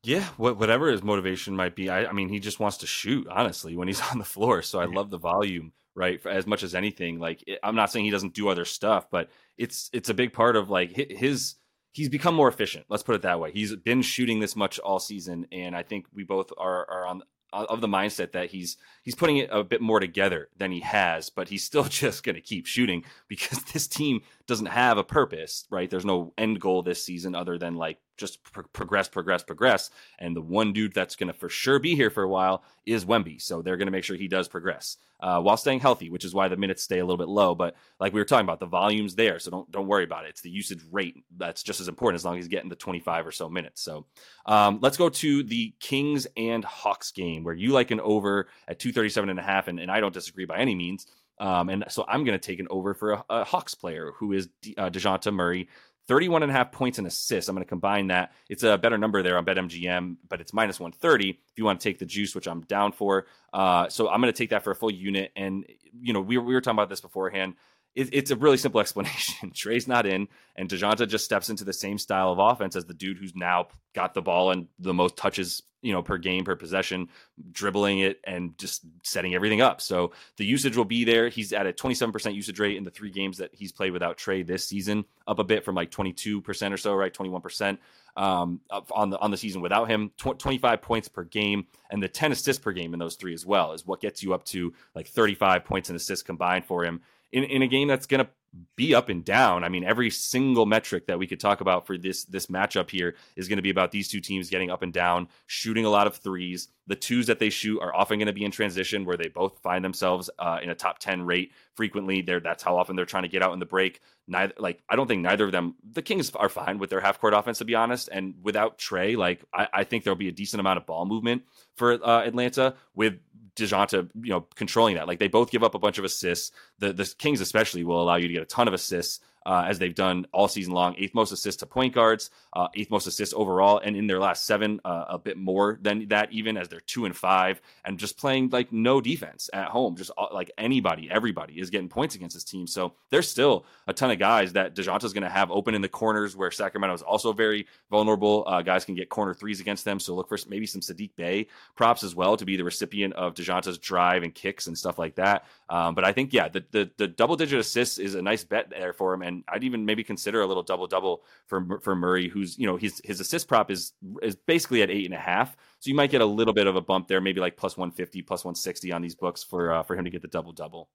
Yeah, 0.04 0.24
whatever 0.36 0.90
his 0.90 1.02
motivation 1.02 1.56
might 1.56 1.74
be. 1.74 1.90
I, 1.90 2.06
I, 2.06 2.12
mean, 2.12 2.28
he 2.28 2.38
just 2.38 2.60
wants 2.60 2.78
to 2.78 2.86
shoot, 2.86 3.26
honestly, 3.28 3.76
when 3.76 3.88
he's 3.88 4.00
on 4.12 4.18
the 4.18 4.24
floor. 4.24 4.62
So 4.62 4.78
I 4.78 4.84
love 4.84 5.10
the 5.10 5.18
volume, 5.18 5.72
right? 5.94 6.20
For 6.20 6.30
as 6.30 6.46
much 6.46 6.62
as 6.62 6.74
anything. 6.74 7.18
Like, 7.18 7.44
I'm 7.62 7.74
not 7.74 7.90
saying 7.90 8.04
he 8.04 8.10
doesn't 8.10 8.34
do 8.34 8.48
other 8.48 8.64
stuff, 8.64 9.10
but 9.10 9.28
it's 9.56 9.90
it's 9.92 10.08
a 10.08 10.14
big 10.14 10.32
part 10.32 10.56
of 10.56 10.70
like 10.70 10.92
his. 10.92 11.56
He's 11.92 12.08
become 12.08 12.34
more 12.34 12.48
efficient. 12.48 12.86
Let's 12.88 13.02
put 13.02 13.16
it 13.16 13.22
that 13.22 13.40
way. 13.40 13.50
He's 13.50 13.74
been 13.74 14.02
shooting 14.02 14.38
this 14.38 14.54
much 14.54 14.78
all 14.78 15.00
season, 15.00 15.46
and 15.50 15.74
I 15.74 15.82
think 15.82 16.06
we 16.12 16.22
both 16.22 16.52
are 16.56 16.88
are 16.88 17.06
on 17.06 17.22
of 17.52 17.80
the 17.80 17.88
mindset 17.88 18.32
that 18.32 18.50
he's 18.50 18.76
he's 19.02 19.14
putting 19.14 19.38
it 19.38 19.48
a 19.52 19.64
bit 19.64 19.80
more 19.80 20.00
together 20.00 20.48
than 20.56 20.70
he 20.70 20.80
has, 20.80 21.30
but 21.30 21.48
he's 21.48 21.64
still 21.64 21.84
just 21.88 22.22
going 22.22 22.34
to 22.36 22.40
keep 22.40 22.66
shooting 22.66 23.04
because 23.28 23.62
this 23.72 23.86
team 23.86 24.20
doesn't 24.46 24.66
have 24.66 24.98
a 24.98 25.04
purpose, 25.04 25.66
right? 25.70 25.90
There's 25.90 26.04
no 26.04 26.32
end 26.36 26.60
goal 26.60 26.82
this 26.82 27.02
season 27.02 27.34
other 27.34 27.58
than 27.58 27.74
like 27.74 27.98
just 28.18 28.42
pro- 28.42 28.64
progress, 28.64 29.08
progress, 29.08 29.42
progress. 29.42 29.90
And 30.18 30.36
the 30.36 30.42
one 30.42 30.72
dude 30.72 30.92
that's 30.92 31.16
going 31.16 31.28
to 31.28 31.32
for 31.32 31.48
sure 31.48 31.78
be 31.78 31.94
here 31.94 32.10
for 32.10 32.22
a 32.22 32.28
while 32.28 32.62
is 32.84 33.04
Wemby. 33.04 33.40
So 33.40 33.62
they're 33.62 33.76
going 33.76 33.86
to 33.86 33.92
make 33.92 34.04
sure 34.04 34.16
he 34.16 34.28
does 34.28 34.48
progress 34.48 34.98
uh, 35.20 35.40
while 35.40 35.56
staying 35.56 35.80
healthy, 35.80 36.10
which 36.10 36.24
is 36.24 36.34
why 36.34 36.48
the 36.48 36.56
minutes 36.56 36.82
stay 36.82 36.98
a 36.98 37.04
little 37.04 37.16
bit 37.16 37.28
low. 37.28 37.54
But 37.54 37.74
like 37.98 38.12
we 38.12 38.20
were 38.20 38.24
talking 38.24 38.44
about, 38.44 38.60
the 38.60 38.66
volume's 38.66 39.14
there, 39.14 39.38
so 39.38 39.50
don't 39.50 39.70
don't 39.70 39.86
worry 39.86 40.04
about 40.04 40.24
it. 40.24 40.30
It's 40.30 40.42
the 40.42 40.50
usage 40.50 40.82
rate 40.90 41.16
that's 41.36 41.62
just 41.62 41.80
as 41.80 41.88
important 41.88 42.20
as 42.20 42.24
long 42.24 42.36
as 42.36 42.44
he's 42.44 42.48
getting 42.48 42.68
the 42.68 42.76
25 42.76 43.26
or 43.26 43.32
so 43.32 43.48
minutes. 43.48 43.82
So 43.82 44.06
um, 44.46 44.78
let's 44.82 44.96
go 44.96 45.08
to 45.08 45.42
the 45.42 45.74
Kings 45.80 46.26
and 46.36 46.64
Hawks 46.64 47.10
game 47.12 47.44
where 47.44 47.54
you 47.54 47.70
like 47.70 47.90
an 47.90 48.00
over 48.00 48.48
at 48.66 48.78
237 48.78 49.30
and 49.30 49.38
a 49.38 49.42
half, 49.42 49.68
and, 49.68 49.80
and 49.80 49.90
I 49.90 50.00
don't 50.00 50.14
disagree 50.14 50.44
by 50.44 50.58
any 50.58 50.74
means. 50.74 51.06
Um, 51.40 51.68
and 51.68 51.84
so 51.88 52.04
I'm 52.08 52.24
going 52.24 52.38
to 52.38 52.44
take 52.44 52.58
an 52.58 52.66
over 52.70 52.94
for 52.94 53.12
a, 53.12 53.24
a 53.30 53.44
Hawks 53.44 53.74
player 53.74 54.12
who 54.16 54.32
is 54.32 54.48
De- 54.62 54.76
uh, 54.76 54.90
DeJounte 54.90 55.32
Murray. 55.32 55.68
31 56.08 56.42
and 56.42 56.50
a 56.50 56.54
half 56.54 56.72
points 56.72 56.98
and 56.98 57.06
assists. 57.06 57.48
I'm 57.48 57.54
going 57.54 57.64
to 57.64 57.68
combine 57.68 58.08
that. 58.08 58.32
It's 58.48 58.62
a 58.62 58.78
better 58.78 58.96
number 58.96 59.22
there 59.22 59.36
on 59.36 59.44
BetMGM, 59.44 60.16
but 60.28 60.40
it's 60.40 60.54
minus 60.54 60.80
130 60.80 61.30
if 61.30 61.36
you 61.56 61.64
want 61.64 61.80
to 61.80 61.84
take 61.84 61.98
the 61.98 62.06
juice, 62.06 62.34
which 62.34 62.48
I'm 62.48 62.62
down 62.62 62.92
for. 62.92 63.26
Uh, 63.52 63.88
so 63.88 64.08
I'm 64.08 64.20
going 64.20 64.32
to 64.32 64.36
take 64.36 64.50
that 64.50 64.64
for 64.64 64.70
a 64.70 64.74
full 64.74 64.90
unit. 64.90 65.32
And, 65.36 65.66
you 66.00 66.14
know, 66.14 66.20
we, 66.20 66.38
we 66.38 66.54
were 66.54 66.62
talking 66.62 66.76
about 66.76 66.88
this 66.88 67.02
beforehand. 67.02 67.54
It, 67.98 68.10
it's 68.12 68.30
a 68.30 68.36
really 68.36 68.56
simple 68.56 68.80
explanation. 68.84 69.50
Trae's 69.50 69.88
not 69.88 70.06
in, 70.06 70.28
and 70.56 70.68
DeJounte 70.68 71.08
just 71.08 71.24
steps 71.24 71.50
into 71.50 71.64
the 71.64 71.72
same 71.72 71.98
style 71.98 72.30
of 72.30 72.38
offense 72.38 72.76
as 72.76 72.84
the 72.84 72.94
dude 72.94 73.18
who's 73.18 73.34
now 73.34 73.68
got 73.94 74.14
the 74.14 74.22
ball 74.22 74.50
and 74.52 74.68
the 74.78 74.94
most 74.94 75.16
touches 75.16 75.62
you 75.80 75.92
know, 75.92 76.02
per 76.02 76.18
game, 76.18 76.44
per 76.44 76.56
possession, 76.56 77.08
dribbling 77.52 78.00
it 78.00 78.20
and 78.24 78.58
just 78.58 78.82
setting 79.04 79.34
everything 79.34 79.60
up. 79.60 79.80
So 79.80 80.12
the 80.36 80.44
usage 80.44 80.76
will 80.76 80.84
be 80.84 81.04
there. 81.04 81.28
He's 81.28 81.52
at 81.52 81.66
a 81.66 81.72
27% 81.72 82.34
usage 82.34 82.58
rate 82.58 82.76
in 82.76 82.82
the 82.82 82.90
three 82.90 83.10
games 83.10 83.38
that 83.38 83.50
he's 83.54 83.70
played 83.70 83.92
without 83.92 84.18
Trae 84.18 84.44
this 84.44 84.66
season, 84.66 85.04
up 85.28 85.38
a 85.38 85.44
bit 85.44 85.64
from 85.64 85.76
like 85.76 85.90
22% 85.92 86.72
or 86.72 86.76
so, 86.76 86.94
right? 86.94 87.14
21% 87.14 87.78
um, 88.16 88.60
on 88.90 89.10
the 89.10 89.18
on 89.20 89.30
the 89.30 89.36
season 89.36 89.60
without 89.62 89.88
him. 89.88 90.10
Tw- 90.16 90.38
25 90.38 90.82
points 90.82 91.06
per 91.06 91.22
game 91.22 91.66
and 91.90 92.02
the 92.02 92.08
10 92.08 92.32
assists 92.32 92.62
per 92.62 92.72
game 92.72 92.92
in 92.92 92.98
those 92.98 93.14
three 93.14 93.34
as 93.34 93.46
well 93.46 93.72
is 93.72 93.86
what 93.86 94.00
gets 94.00 94.20
you 94.22 94.34
up 94.34 94.44
to 94.46 94.72
like 94.96 95.06
35 95.06 95.64
points 95.64 95.88
and 95.88 95.96
assists 95.96 96.24
combined 96.24 96.64
for 96.64 96.84
him 96.84 97.00
in, 97.32 97.44
in 97.44 97.62
a 97.62 97.68
game 97.68 97.88
that's 97.88 98.06
going 98.06 98.24
to 98.24 98.30
be 98.76 98.94
up 98.94 99.10
and 99.10 99.26
down. 99.26 99.62
I 99.62 99.68
mean, 99.68 99.84
every 99.84 100.08
single 100.08 100.64
metric 100.64 101.06
that 101.06 101.18
we 101.18 101.26
could 101.26 101.38
talk 101.38 101.60
about 101.60 101.86
for 101.86 101.98
this 101.98 102.24
this 102.24 102.46
matchup 102.46 102.90
here 102.90 103.14
is 103.36 103.46
going 103.46 103.58
to 103.58 103.62
be 103.62 103.68
about 103.70 103.92
these 103.92 104.08
two 104.08 104.20
teams 104.20 104.48
getting 104.48 104.70
up 104.70 104.82
and 104.82 104.92
down, 104.92 105.28
shooting 105.46 105.84
a 105.84 105.90
lot 105.90 106.06
of 106.06 106.16
threes. 106.16 106.68
The 106.86 106.96
twos 106.96 107.26
that 107.26 107.38
they 107.38 107.50
shoot 107.50 107.78
are 107.80 107.94
often 107.94 108.18
going 108.18 108.28
to 108.28 108.32
be 108.32 108.46
in 108.46 108.50
transition, 108.50 109.04
where 109.04 109.18
they 109.18 109.28
both 109.28 109.58
find 109.58 109.84
themselves 109.84 110.30
uh, 110.38 110.60
in 110.62 110.70
a 110.70 110.74
top 110.74 110.98
ten 110.98 111.22
rate 111.22 111.52
frequently. 111.74 112.22
There, 112.22 112.40
that's 112.40 112.62
how 112.62 112.78
often 112.78 112.96
they're 112.96 113.04
trying 113.04 113.24
to 113.24 113.28
get 113.28 113.42
out 113.42 113.52
in 113.52 113.58
the 113.58 113.66
break. 113.66 114.00
Neither, 114.26 114.54
like, 114.58 114.82
I 114.88 114.96
don't 114.96 115.06
think 115.06 115.22
neither 115.22 115.44
of 115.44 115.52
them. 115.52 115.74
The 115.90 116.02
Kings 116.02 116.30
are 116.34 116.48
fine 116.48 116.78
with 116.78 116.88
their 116.88 117.00
half 117.00 117.20
court 117.20 117.34
offense, 117.34 117.58
to 117.58 117.66
be 117.66 117.74
honest. 117.74 118.08
And 118.10 118.34
without 118.42 118.78
Trae, 118.78 119.16
like, 119.16 119.44
I, 119.52 119.68
I 119.72 119.84
think 119.84 120.04
there'll 120.04 120.16
be 120.16 120.28
a 120.28 120.32
decent 120.32 120.60
amount 120.60 120.78
of 120.78 120.86
ball 120.86 121.04
movement 121.04 121.42
for 121.76 121.92
uh, 121.92 122.24
Atlanta 122.24 122.74
with 122.94 123.18
DeJounte, 123.58 124.10
you 124.22 124.30
know, 124.30 124.46
controlling 124.54 124.96
that. 124.96 125.06
Like 125.06 125.18
they 125.18 125.28
both 125.28 125.50
give 125.50 125.62
up 125.62 125.74
a 125.74 125.78
bunch 125.78 125.98
of 125.98 126.04
assists. 126.04 126.52
The 126.78 126.92
the 126.92 127.12
Kings 127.18 127.40
especially 127.40 127.84
will 127.84 128.00
allow 128.00 128.16
you 128.16 128.28
to 128.28 128.34
get 128.34 128.42
a 128.42 128.46
ton 128.46 128.68
of 128.68 128.74
assists 128.74 129.20
uh, 129.48 129.64
as 129.66 129.78
they've 129.78 129.94
done 129.94 130.26
all 130.30 130.46
season 130.46 130.74
long. 130.74 130.94
Eighth 130.98 131.14
most 131.14 131.32
assists 131.32 131.60
to 131.60 131.66
point 131.66 131.94
guards, 131.94 132.30
uh, 132.52 132.68
eighth 132.74 132.90
most 132.90 133.06
assists 133.06 133.34
overall, 133.34 133.78
and 133.78 133.96
in 133.96 134.06
their 134.06 134.20
last 134.20 134.44
seven, 134.44 134.78
uh, 134.84 135.06
a 135.08 135.18
bit 135.18 135.38
more 135.38 135.78
than 135.80 136.06
that, 136.08 136.30
even 136.30 136.58
as 136.58 136.68
they're 136.68 136.80
two 136.80 137.06
and 137.06 137.16
five, 137.16 137.62
and 137.82 137.98
just 137.98 138.18
playing 138.18 138.50
like 138.50 138.70
no 138.72 139.00
defense 139.00 139.48
at 139.54 139.68
home. 139.68 139.96
Just 139.96 140.10
uh, 140.18 140.26
like 140.32 140.50
anybody, 140.58 141.08
everybody 141.10 141.58
is 141.58 141.70
getting 141.70 141.88
points 141.88 142.14
against 142.14 142.36
this 142.36 142.44
team. 142.44 142.66
So 142.66 142.92
there's 143.08 143.26
still 143.26 143.64
a 143.86 143.94
ton 143.94 144.10
of 144.10 144.18
guys 144.18 144.52
that 144.52 144.74
DeJounte's 144.74 145.14
going 145.14 145.22
to 145.22 145.30
have 145.30 145.50
open 145.50 145.74
in 145.74 145.80
the 145.80 145.88
corners 145.88 146.36
where 146.36 146.50
Sacramento 146.50 146.94
is 146.94 147.02
also 147.02 147.32
very 147.32 147.66
vulnerable. 147.90 148.44
Uh, 148.46 148.60
guys 148.60 148.84
can 148.84 148.96
get 148.96 149.08
corner 149.08 149.32
threes 149.32 149.60
against 149.60 149.86
them. 149.86 149.98
So 149.98 150.14
look 150.14 150.28
for 150.28 150.36
maybe 150.46 150.66
some 150.66 150.82
Saddiq 150.82 151.12
Bey 151.16 151.46
props 151.74 152.04
as 152.04 152.14
well 152.14 152.36
to 152.36 152.44
be 152.44 152.58
the 152.58 152.64
recipient 152.64 153.14
of 153.14 153.32
DeJounte's 153.32 153.78
drive 153.78 154.24
and 154.24 154.34
kicks 154.34 154.66
and 154.66 154.76
stuff 154.76 154.98
like 154.98 155.14
that. 155.14 155.46
Um, 155.70 155.94
but 155.94 156.04
I 156.04 156.12
think, 156.12 156.34
yeah, 156.34 156.48
the, 156.48 156.64
the, 156.70 156.90
the 156.98 157.08
double 157.08 157.36
digit 157.36 157.58
assists 157.58 157.98
is 157.98 158.14
a 158.14 158.20
nice 158.20 158.44
bet 158.44 158.68
there 158.68 158.92
for 158.92 159.14
him. 159.14 159.22
And 159.22 159.37
I'd 159.48 159.64
even 159.64 159.84
maybe 159.84 160.02
consider 160.04 160.40
a 160.40 160.46
little 160.46 160.62
double 160.62 160.86
double 160.86 161.24
for 161.46 161.80
for 161.80 161.94
Murray, 161.94 162.28
who's 162.28 162.58
you 162.58 162.66
know 162.66 162.76
his 162.76 163.00
his 163.04 163.20
assist 163.20 163.48
prop 163.48 163.70
is 163.70 163.92
is 164.22 164.34
basically 164.34 164.82
at 164.82 164.90
eight 164.90 165.04
and 165.04 165.14
a 165.14 165.18
half. 165.18 165.56
So 165.80 165.88
you 165.88 165.94
might 165.94 166.10
get 166.10 166.20
a 166.20 166.26
little 166.26 166.54
bit 166.54 166.66
of 166.66 166.76
a 166.76 166.80
bump 166.80 167.08
there, 167.08 167.20
maybe 167.20 167.40
like 167.40 167.56
plus 167.56 167.76
one 167.76 167.90
fifty, 167.90 168.22
plus 168.22 168.44
one 168.44 168.54
sixty 168.54 168.92
on 168.92 169.02
these 169.02 169.14
books 169.14 169.42
for 169.42 169.72
uh, 169.72 169.82
for 169.82 169.96
him 169.96 170.04
to 170.04 170.10
get 170.10 170.22
the 170.22 170.28
double 170.28 170.52
double. 170.52 170.88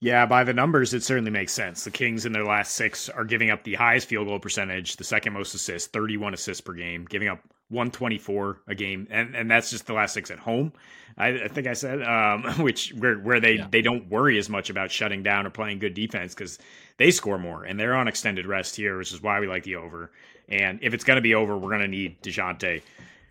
Yeah, 0.00 0.26
by 0.26 0.44
the 0.44 0.52
numbers, 0.52 0.92
it 0.92 1.02
certainly 1.02 1.30
makes 1.30 1.54
sense. 1.54 1.84
The 1.84 1.90
Kings 1.90 2.26
in 2.26 2.32
their 2.32 2.44
last 2.44 2.74
six 2.74 3.08
are 3.08 3.24
giving 3.24 3.50
up 3.50 3.64
the 3.64 3.74
highest 3.74 4.08
field 4.08 4.28
goal 4.28 4.38
percentage, 4.38 4.96
the 4.96 5.04
second 5.04 5.32
most 5.32 5.54
assists, 5.54 5.88
31 5.88 6.34
assists 6.34 6.60
per 6.60 6.74
game, 6.74 7.06
giving 7.06 7.28
up 7.28 7.40
124 7.68 8.60
a 8.68 8.74
game, 8.74 9.08
and 9.10 9.34
and 9.34 9.50
that's 9.50 9.70
just 9.70 9.86
the 9.86 9.92
last 9.92 10.14
six 10.14 10.30
at 10.30 10.38
home. 10.38 10.72
I, 11.18 11.28
I 11.28 11.48
think 11.48 11.66
I 11.66 11.72
said, 11.72 12.02
um, 12.02 12.44
which 12.62 12.92
where 12.98 13.16
where 13.16 13.40
they 13.40 13.54
yeah. 13.54 13.66
they 13.70 13.82
don't 13.82 14.08
worry 14.08 14.38
as 14.38 14.48
much 14.48 14.70
about 14.70 14.90
shutting 14.90 15.22
down 15.22 15.46
or 15.46 15.50
playing 15.50 15.78
good 15.78 15.94
defense 15.94 16.34
because 16.34 16.58
they 16.98 17.10
score 17.10 17.38
more 17.38 17.64
and 17.64 17.78
they're 17.78 17.94
on 17.94 18.08
extended 18.08 18.46
rest 18.46 18.76
here, 18.76 18.98
which 18.98 19.12
is 19.12 19.22
why 19.22 19.40
we 19.40 19.46
like 19.46 19.64
the 19.64 19.76
over. 19.76 20.10
And 20.48 20.78
if 20.82 20.94
it's 20.94 21.04
going 21.04 21.16
to 21.16 21.22
be 21.22 21.34
over, 21.34 21.56
we're 21.56 21.70
going 21.70 21.80
to 21.80 21.88
need 21.88 22.22
Dejounte 22.22 22.82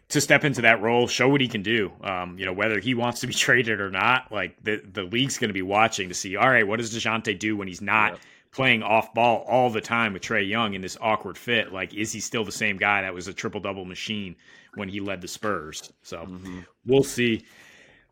to 0.09 0.21
step 0.21 0.43
into 0.43 0.61
that 0.61 0.81
role, 0.81 1.07
show 1.07 1.29
what 1.29 1.41
he 1.41 1.47
can 1.47 1.63
do. 1.63 1.91
Um, 2.03 2.37
you 2.37 2.45
know, 2.45 2.53
whether 2.53 2.79
he 2.79 2.93
wants 2.93 3.21
to 3.21 3.27
be 3.27 3.33
traded 3.45 3.79
or 3.79 3.89
not, 3.89 4.31
like 4.31 4.61
the 4.63 4.81
the 4.91 5.03
league's 5.03 5.37
going 5.37 5.49
to 5.49 5.53
be 5.53 5.61
watching 5.61 6.09
to 6.09 6.15
see. 6.15 6.35
All 6.35 6.49
right, 6.49 6.67
what 6.67 6.77
does 6.77 6.93
Dejounte 6.93 7.37
do 7.39 7.55
when 7.55 7.67
he's 7.67 7.81
not? 7.81 8.19
Playing 8.55 8.83
off 8.83 9.13
ball 9.13 9.45
all 9.49 9.69
the 9.69 9.81
time 9.81 10.13
with 10.13 10.21
Trae 10.21 10.47
Young 10.47 10.75
in 10.75 10.81
this 10.81 10.97
awkward 11.01 11.37
fit. 11.37 11.73
Like, 11.73 11.93
is 11.93 12.13
he 12.13 12.21
still 12.21 12.45
the 12.45 12.53
same 12.53 12.77
guy 12.77 13.01
that 13.01 13.13
was 13.13 13.27
a 13.27 13.33
triple 13.33 13.59
double 13.59 13.83
machine 13.83 14.37
when 14.75 14.87
he 14.87 15.01
led 15.01 15.19
the 15.19 15.27
Spurs? 15.27 15.91
So 16.03 16.19
mm-hmm. 16.19 16.61
we'll 16.85 17.03
see. 17.03 17.43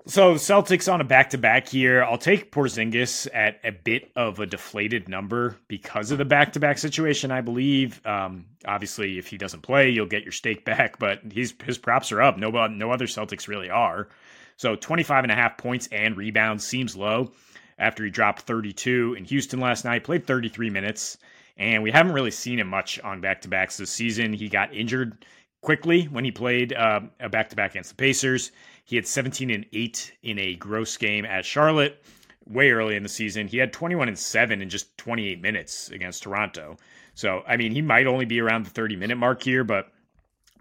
So 0.05 0.35
Celtics 0.35 0.91
on 0.91 0.99
a 0.99 1.05
back 1.05 1.29
to 1.29 1.37
back 1.37 1.69
here. 1.69 2.03
I'll 2.03 2.17
take 2.17 2.51
Porzingis 2.51 3.25
at 3.33 3.61
a 3.63 3.71
bit 3.71 4.11
of 4.17 4.39
a 4.39 4.45
deflated 4.45 5.07
number 5.07 5.55
because 5.69 6.11
of 6.11 6.17
the 6.17 6.25
back 6.25 6.51
to 6.53 6.59
back 6.59 6.77
situation. 6.77 7.31
I 7.31 7.39
believe. 7.39 8.05
Um, 8.05 8.47
obviously, 8.65 9.17
if 9.17 9.27
he 9.27 9.37
doesn't 9.37 9.61
play, 9.61 9.91
you'll 9.91 10.07
get 10.07 10.23
your 10.23 10.33
stake 10.33 10.65
back. 10.65 10.99
But 10.99 11.21
he's 11.31 11.53
his 11.63 11.77
props 11.77 12.11
are 12.11 12.21
up. 12.21 12.37
No, 12.37 12.49
no 12.67 12.91
other 12.91 13.07
Celtics 13.07 13.47
really 13.47 13.69
are. 13.69 14.09
So 14.57 14.75
25 14.75 15.23
and 15.23 15.31
a 15.31 15.35
half 15.35 15.57
points 15.57 15.87
and 15.89 16.17
rebounds 16.17 16.65
seems 16.65 16.97
low 16.97 17.31
after 17.79 18.03
he 18.03 18.09
dropped 18.09 18.41
32 18.41 19.15
in 19.17 19.25
Houston 19.25 19.59
last 19.59 19.85
night. 19.85 20.03
Played 20.03 20.25
33 20.25 20.69
minutes, 20.69 21.17
and 21.57 21.83
we 21.83 21.91
haven't 21.91 22.13
really 22.13 22.31
seen 22.31 22.59
him 22.59 22.67
much 22.67 22.99
on 23.01 23.21
back 23.21 23.41
to 23.41 23.49
backs 23.49 23.77
this 23.77 23.91
season. 23.91 24.33
He 24.33 24.49
got 24.49 24.73
injured 24.73 25.25
quickly 25.61 26.03
when 26.05 26.25
he 26.25 26.31
played 26.31 26.73
uh, 26.73 27.01
a 27.19 27.29
back 27.29 27.49
to 27.49 27.55
back 27.55 27.71
against 27.71 27.89
the 27.89 27.95
Pacers. 27.95 28.51
He 28.85 28.95
had 28.95 29.07
17 29.07 29.49
and 29.49 29.65
8 29.71 30.13
in 30.23 30.39
a 30.39 30.55
gross 30.55 30.97
game 30.97 31.25
at 31.25 31.45
Charlotte 31.45 32.03
way 32.45 32.71
early 32.71 32.95
in 32.95 33.03
the 33.03 33.09
season. 33.09 33.47
He 33.47 33.57
had 33.57 33.71
21 33.73 34.09
and 34.09 34.19
7 34.19 34.61
in 34.61 34.69
just 34.69 34.97
28 34.97 35.41
minutes 35.41 35.89
against 35.89 36.23
Toronto. 36.23 36.77
So, 37.15 37.43
I 37.47 37.57
mean, 37.57 37.71
he 37.71 37.81
might 37.81 38.07
only 38.07 38.25
be 38.25 38.41
around 38.41 38.65
the 38.65 38.71
30 38.71 38.95
minute 38.95 39.17
mark 39.17 39.41
here, 39.41 39.63
but 39.63 39.91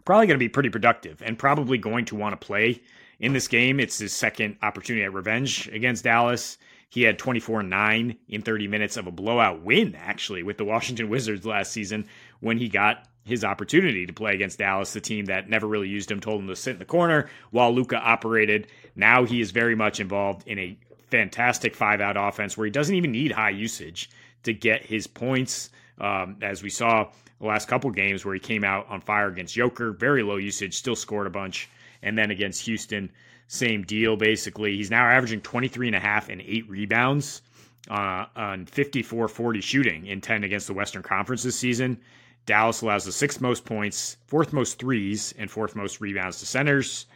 probably 0.05 0.27
going 0.27 0.38
to 0.38 0.44
be 0.44 0.48
pretty 0.48 0.70
productive 0.70 1.22
and 1.22 1.38
probably 1.38 1.79
going 1.79 2.05
to 2.07 2.16
want 2.16 2.38
to 2.38 2.46
play 2.46 2.83
in 3.18 3.33
this 3.33 3.48
game. 3.48 3.81
It's 3.81 3.98
his 3.98 4.12
second 4.12 4.57
opportunity 4.62 5.05
at 5.05 5.12
revenge 5.12 5.68
against 5.68 6.05
Dallas. 6.05 6.59
He 6.92 7.05
had 7.05 7.18
24 7.18 7.62
9 7.62 8.18
in 8.28 8.42
30 8.42 8.68
minutes 8.68 8.98
of 8.98 9.07
a 9.07 9.11
blowout 9.11 9.62
win, 9.62 9.94
actually, 9.94 10.42
with 10.42 10.59
the 10.59 10.66
Washington 10.66 11.09
Wizards 11.09 11.46
last 11.46 11.72
season 11.72 12.07
when 12.40 12.59
he 12.59 12.68
got 12.68 13.09
his 13.24 13.44
opportunity 13.44 14.05
to 14.05 14.12
play 14.12 14.35
against 14.35 14.59
Dallas, 14.59 14.92
the 14.92 15.00
team 15.00 15.24
that 15.24 15.48
never 15.48 15.66
really 15.66 15.88
used 15.88 16.11
him, 16.11 16.20
told 16.20 16.42
him 16.42 16.48
to 16.48 16.55
sit 16.55 16.74
in 16.74 16.78
the 16.78 16.85
corner 16.85 17.31
while 17.50 17.72
Luka 17.72 17.96
operated. 17.96 18.66
Now 18.94 19.24
he 19.24 19.40
is 19.40 19.52
very 19.52 19.74
much 19.74 20.00
involved 20.00 20.46
in 20.46 20.59
a 20.59 20.76
fantastic 21.09 21.74
five 21.74 22.02
out 22.02 22.18
offense 22.18 22.59
where 22.59 22.66
he 22.66 22.70
doesn't 22.70 22.94
even 22.94 23.12
need 23.12 23.33
high 23.33 23.50
usage 23.50 24.11
to 24.42 24.52
get 24.52 24.85
his 24.85 25.07
points. 25.07 25.70
Um, 25.98 26.37
as 26.42 26.62
we 26.62 26.68
saw 26.68 27.11
the 27.40 27.46
last 27.46 27.68
couple 27.68 27.90
games 27.90 28.22
where 28.22 28.35
he 28.35 28.40
came 28.40 28.64
out 28.64 28.87
on 28.90 29.00
fire 29.00 29.28
against 29.28 29.55
Joker, 29.55 29.92
very 29.92 30.22
low 30.22 30.37
usage, 30.37 30.76
still 30.76 30.96
scored 30.96 31.26
a 31.26 31.31
bunch. 31.31 31.70
And 32.02 32.18
then 32.18 32.31
against 32.31 32.66
Houston, 32.66 33.11
same 33.52 33.82
deal 33.82 34.16
basically. 34.16 34.76
He's 34.76 34.90
now 34.90 35.06
averaging 35.06 35.40
23 35.40 35.88
and 35.88 35.96
a 35.96 36.00
half 36.00 36.28
and 36.28 36.40
eight 36.40 36.68
rebounds 36.68 37.42
uh, 37.90 38.26
on 38.34 38.66
54 38.66 39.28
40 39.28 39.60
shooting 39.60 40.06
in 40.06 40.20
10 40.20 40.44
against 40.44 40.66
the 40.66 40.74
Western 40.74 41.02
Conference 41.02 41.42
this 41.42 41.58
season 41.58 41.98
Dallas 42.44 42.80
allows 42.80 43.04
the 43.04 43.12
sixth 43.12 43.40
most 43.40 43.64
points, 43.64 44.16
fourth 44.26 44.52
most 44.52 44.78
threes, 44.78 45.32
and 45.38 45.50
fourth 45.50 45.76
most 45.76 46.00
rebounds 46.00 46.40
to 46.40 46.46
centers. 46.46 47.06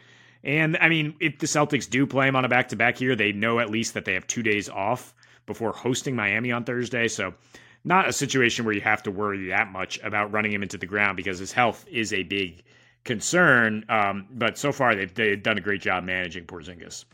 And 0.43 0.77
I 0.77 0.87
mean, 0.87 1.15
if 1.19 1.39
the 1.39 1.47
Celtics 1.47 1.89
do 1.89 2.07
play 2.07 2.27
him 2.27 2.35
on 2.35 2.45
a 2.45 2.49
back 2.49 2.69
to 2.69 2.75
back 2.75 2.97
here, 2.97 3.15
they 3.15 3.33
know 3.33 3.59
at 3.59 3.69
least 3.69 3.93
that 3.93 4.05
they 4.05 4.13
have 4.13 4.27
two 4.27 4.43
days 4.43 4.69
off 4.69 5.13
before 5.45 5.73
hosting 5.73 6.15
Miami 6.15 6.51
on 6.51 6.63
Thursday. 6.63 7.07
So, 7.07 7.33
not 7.83 8.07
a 8.07 8.13
situation 8.13 8.65
where 8.65 8.73
you 8.73 8.81
have 8.81 9.03
to 9.03 9.11
worry 9.11 9.47
that 9.47 9.71
much 9.71 9.99
about 10.01 10.31
running 10.31 10.51
him 10.51 10.63
into 10.63 10.77
the 10.77 10.85
ground 10.85 11.17
because 11.17 11.39
his 11.39 11.51
health 11.51 11.85
is 11.89 12.13
a 12.13 12.23
big 12.23 12.63
concern. 13.07 13.85
Um, 13.89 14.27
but 14.31 14.57
so 14.57 14.71
far, 14.71 14.93
they've, 14.93 15.13
they've 15.13 15.41
done 15.41 15.57
a 15.57 15.61
great 15.61 15.81
job 15.81 16.03
managing 16.03 16.45
Porzingis. 16.45 17.05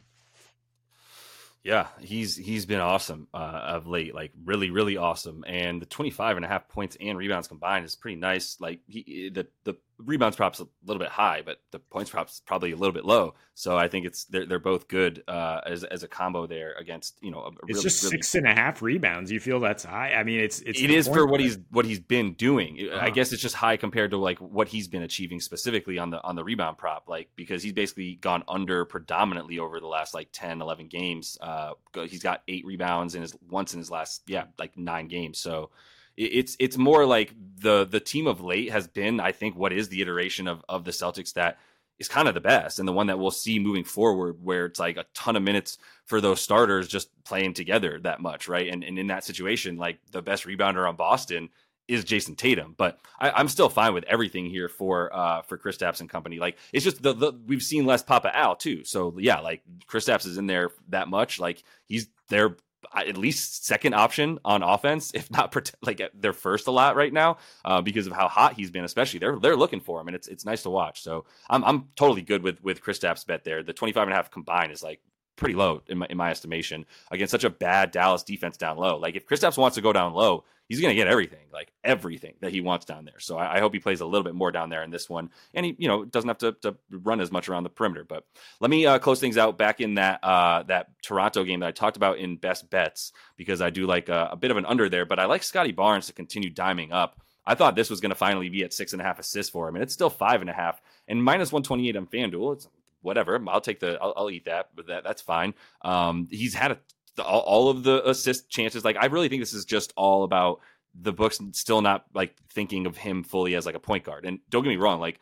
Yeah, 1.63 1.87
he's 2.01 2.35
he's 2.35 2.65
been 2.65 2.81
awesome 2.81 3.29
uh, 3.33 3.37
of 3.37 3.87
late, 3.87 4.13
like 4.13 4.33
really, 4.43 4.69
really 4.69 4.97
awesome. 4.97 5.45
And 5.47 5.81
the 5.81 5.85
25 5.85 6.35
and 6.35 6.45
a 6.45 6.49
half 6.49 6.67
points 6.67 6.97
and 6.99 7.17
rebounds 7.17 7.47
combined 7.47 7.85
is 7.85 7.95
pretty 7.95 8.17
nice. 8.17 8.57
Like 8.59 8.81
he, 8.85 9.31
the 9.33 9.47
the 9.63 9.75
rebounds 9.97 10.35
props 10.35 10.59
a 10.59 10.67
little 10.85 10.99
bit 10.99 11.09
high, 11.09 11.41
but 11.45 11.57
the 11.71 11.79
points 11.79 12.09
props 12.09 12.41
probably 12.45 12.71
a 12.71 12.75
little 12.75 12.93
bit 12.93 13.05
low. 13.05 13.35
So 13.55 13.77
I 13.77 13.87
think 13.87 14.05
it's 14.05 14.25
they're 14.25 14.45
they're 14.45 14.59
both 14.59 14.87
good 14.87 15.23
uh, 15.27 15.61
as 15.65 15.83
as 15.83 16.03
a 16.03 16.07
combo 16.07 16.47
there 16.47 16.73
against 16.73 17.17
you 17.21 17.31
know. 17.31 17.39
A, 17.39 17.47
it's 17.49 17.57
really, 17.63 17.81
just 17.81 18.03
really, 18.03 18.17
six 18.17 18.35
and 18.35 18.47
a 18.47 18.53
half 18.53 18.81
rebounds. 18.81 19.31
You 19.31 19.39
feel 19.39 19.59
that's 19.59 19.83
high? 19.83 20.13
I 20.13 20.23
mean, 20.23 20.39
it's 20.39 20.61
it's 20.61 20.81
it 20.81 20.89
is 20.89 21.07
for 21.07 21.27
what 21.27 21.39
he's 21.39 21.57
what 21.69 21.85
he's 21.85 21.99
been 21.99 22.33
doing. 22.33 22.89
Uh-huh. 22.91 22.99
I 23.01 23.09
guess 23.09 23.31
it's 23.31 23.41
just 23.41 23.55
high 23.55 23.77
compared 23.77 24.11
to 24.11 24.17
like 24.17 24.39
what 24.39 24.67
he's 24.67 24.87
been 24.87 25.03
achieving 25.03 25.39
specifically 25.39 25.97
on 25.97 26.09
the 26.09 26.21
on 26.23 26.35
the 26.35 26.43
rebound 26.43 26.77
prop, 26.77 27.07
like 27.07 27.29
because 27.35 27.61
he's 27.61 27.73
basically 27.73 28.15
gone 28.15 28.43
under 28.47 28.85
predominantly 28.85 29.59
over 29.59 29.79
the 29.79 29.87
last 29.87 30.13
like 30.13 30.29
10, 30.33 30.61
11 30.61 30.87
games. 30.87 31.37
Uh, 31.41 31.71
he's 31.93 32.23
got 32.23 32.41
eight 32.47 32.65
rebounds 32.65 33.15
in 33.15 33.21
his 33.21 33.35
once 33.49 33.73
in 33.73 33.79
his 33.79 33.91
last 33.91 34.23
yeah 34.27 34.45
like 34.57 34.77
nine 34.77 35.07
games. 35.07 35.39
So 35.39 35.69
it's 36.17 36.55
it's 36.59 36.77
more 36.77 37.05
like 37.05 37.33
the 37.59 37.85
the 37.85 37.99
team 37.99 38.27
of 38.27 38.41
late 38.41 38.71
has 38.71 38.87
been, 38.87 39.19
I 39.19 39.31
think, 39.31 39.55
what 39.55 39.73
is 39.73 39.89
the 39.89 40.01
iteration 40.01 40.47
of 40.47 40.63
of 40.69 40.83
the 40.83 40.91
Celtics 40.91 41.33
that 41.33 41.57
is 41.99 42.07
kind 42.07 42.27
of 42.27 42.33
the 42.33 42.41
best 42.41 42.79
and 42.79 42.87
the 42.87 42.93
one 42.93 43.07
that 43.07 43.19
we'll 43.19 43.31
see 43.31 43.59
moving 43.59 43.83
forward, 43.83 44.37
where 44.43 44.65
it's 44.65 44.79
like 44.79 44.97
a 44.97 45.05
ton 45.13 45.35
of 45.35 45.43
minutes 45.43 45.77
for 46.05 46.19
those 46.21 46.41
starters 46.41 46.87
just 46.87 47.09
playing 47.23 47.53
together 47.53 47.99
that 48.03 48.21
much, 48.21 48.47
right? 48.47 48.71
And 48.71 48.83
and 48.83 48.99
in 48.99 49.07
that 49.07 49.23
situation, 49.23 49.77
like 49.77 49.99
the 50.11 50.21
best 50.21 50.45
rebounder 50.45 50.87
on 50.87 50.95
Boston 50.95 51.49
is 51.87 52.05
Jayson 52.05 52.35
Tatum, 52.37 52.75
but 52.77 52.99
I, 53.19 53.41
am 53.41 53.49
still 53.49 53.67
fine 53.67 53.93
with 53.93 54.05
everything 54.05 54.45
here 54.45 54.69
for 54.69 55.13
uh 55.13 55.41
for 55.41 55.57
Kristaps 55.57 55.99
and 55.99 56.09
company. 56.09 56.39
Like 56.39 56.57
it's 56.71 56.83
just 56.83 57.01
the, 57.01 57.13
the 57.13 57.33
we've 57.45 57.61
seen 57.61 57.85
less 57.85 58.03
Papa 58.03 58.35
Al 58.35 58.55
too, 58.55 58.83
so 58.83 59.15
yeah, 59.19 59.39
like 59.39 59.63
Kristaps 59.87 60.25
is 60.25 60.37
in 60.37 60.47
there 60.47 60.71
that 60.89 61.09
much. 61.09 61.39
Like 61.39 61.63
he's 61.85 62.07
there 62.29 62.57
at 62.95 63.17
least 63.17 63.65
second 63.65 63.93
option 63.93 64.39
on 64.45 64.63
offense, 64.63 65.11
if 65.13 65.29
not 65.31 65.55
like 65.81 66.01
their 66.13 66.33
first 66.33 66.67
a 66.67 66.71
lot 66.71 66.95
right 66.95 67.13
now, 67.13 67.37
uh, 67.65 67.81
because 67.81 68.07
of 68.07 68.13
how 68.13 68.27
hot 68.27 68.53
he's 68.53 68.71
been. 68.71 68.83
Especially 68.83 69.19
they're 69.19 69.39
they're 69.39 69.57
looking 69.57 69.79
for 69.79 69.99
him, 69.99 70.07
and 70.07 70.15
it's 70.15 70.27
it's 70.27 70.45
nice 70.45 70.63
to 70.63 70.69
watch. 70.69 71.01
So 71.01 71.25
I'm 71.49 71.63
I'm 71.63 71.87
totally 71.95 72.21
good 72.21 72.43
with 72.43 72.63
with 72.63 72.83
Kristaps 72.83 73.25
bet 73.25 73.43
there. 73.43 73.63
The 73.63 73.73
25 73.73 74.03
and 74.03 74.13
a 74.13 74.15
half 74.15 74.31
combined 74.31 74.71
is 74.71 74.83
like 74.83 75.01
pretty 75.35 75.55
low 75.55 75.81
in 75.87 75.97
my, 75.99 76.07
in 76.09 76.17
my 76.17 76.29
estimation 76.31 76.85
against 77.11 77.31
such 77.31 77.43
a 77.43 77.49
bad 77.49 77.91
Dallas 77.91 78.23
defense 78.23 78.57
down 78.57 78.77
low. 78.77 78.97
Like 78.97 79.15
if 79.15 79.25
Kristaps 79.25 79.57
wants 79.57 79.75
to 79.75 79.81
go 79.81 79.93
down 79.93 80.13
low, 80.13 80.43
he's 80.69 80.81
going 80.81 80.91
to 80.91 80.95
get 80.95 81.07
everything, 81.07 81.45
like 81.51 81.71
everything 81.83 82.33
that 82.41 82.51
he 82.51 82.61
wants 82.61 82.85
down 82.85 83.05
there. 83.05 83.19
So 83.19 83.37
I, 83.37 83.57
I, 83.57 83.59
hope 83.59 83.73
he 83.73 83.79
plays 83.79 84.01
a 84.01 84.05
little 84.05 84.23
bit 84.23 84.35
more 84.35 84.51
down 84.51 84.69
there 84.69 84.83
in 84.83 84.91
this 84.91 85.09
one, 85.09 85.29
and 85.53 85.65
he, 85.65 85.75
you 85.77 85.87
know, 85.87 86.05
doesn't 86.05 86.27
have 86.27 86.37
to, 86.39 86.53
to 86.61 86.75
run 86.89 87.21
as 87.21 87.31
much 87.31 87.49
around 87.49 87.63
the 87.63 87.69
perimeter. 87.69 88.03
But 88.03 88.25
let 88.59 88.71
me 88.71 88.85
uh, 88.85 88.99
close 88.99 89.19
things 89.19 89.37
out 89.37 89.57
back 89.57 89.81
in 89.81 89.95
that 89.95 90.23
uh, 90.23 90.63
that 90.63 90.89
Toronto 91.01 91.43
game 91.43 91.59
that 91.61 91.67
I 91.67 91.71
talked 91.71 91.97
about 91.97 92.17
in 92.17 92.37
best 92.37 92.69
bets 92.69 93.11
because 93.37 93.61
I 93.61 93.69
do 93.69 93.85
like 93.85 94.09
a, 94.09 94.29
a 94.31 94.35
bit 94.35 94.51
of 94.51 94.57
an 94.57 94.65
under 94.65 94.89
there, 94.89 95.05
but 95.05 95.19
I 95.19 95.25
like 95.25 95.43
Scottie 95.43 95.71
Barnes 95.71 96.07
to 96.07 96.13
continue 96.13 96.53
diming 96.53 96.91
up. 96.91 97.19
I 97.45 97.55
thought 97.55 97.75
this 97.75 97.89
was 97.89 97.99
going 97.99 98.11
to 98.11 98.15
finally 98.15 98.47
be 98.47 98.63
at 98.63 98.73
six 98.73 98.93
and 98.93 99.01
a 99.01 99.05
half 99.05 99.19
assists 99.19 99.51
for 99.51 99.67
him, 99.67 99.75
and 99.75 99.83
it's 99.83 99.93
still 99.93 100.09
five 100.09 100.41
and 100.41 100.49
a 100.49 100.53
half 100.53 100.81
and 101.07 101.23
minus 101.23 101.51
one 101.51 101.63
twenty 101.63 101.89
eight 101.89 101.97
on 101.97 102.07
FanDuel. 102.07 102.53
It's 102.53 102.67
whatever. 103.03 103.39
I'll 103.47 103.61
take 103.61 103.79
the. 103.79 103.97
I'll, 104.01 104.13
I'll 104.17 104.29
eat 104.31 104.45
that, 104.45 104.69
but 104.75 104.87
that 104.87 105.03
that's 105.03 105.21
fine. 105.21 105.53
Um, 105.83 106.27
he's 106.31 106.55
had 106.55 106.71
a, 106.71 107.23
all, 107.23 107.41
all 107.41 107.69
of 107.69 107.83
the 107.83 108.07
assist 108.09 108.49
chances. 108.49 108.83
Like 108.83 108.97
I 108.99 109.05
really 109.05 109.29
think 109.29 109.41
this 109.41 109.53
is 109.53 109.65
just 109.65 109.93
all 109.95 110.23
about 110.23 110.59
the 110.99 111.13
book's 111.13 111.39
still 111.53 111.81
not 111.81 112.05
like 112.13 112.35
thinking 112.51 112.85
of 112.85 112.97
him 112.97 113.23
fully 113.23 113.55
as 113.55 113.65
like 113.65 113.75
a 113.75 113.79
point 113.79 114.03
guard. 114.03 114.25
And 114.25 114.39
don't 114.49 114.63
get 114.63 114.69
me 114.69 114.77
wrong, 114.77 114.99
like 114.99 115.19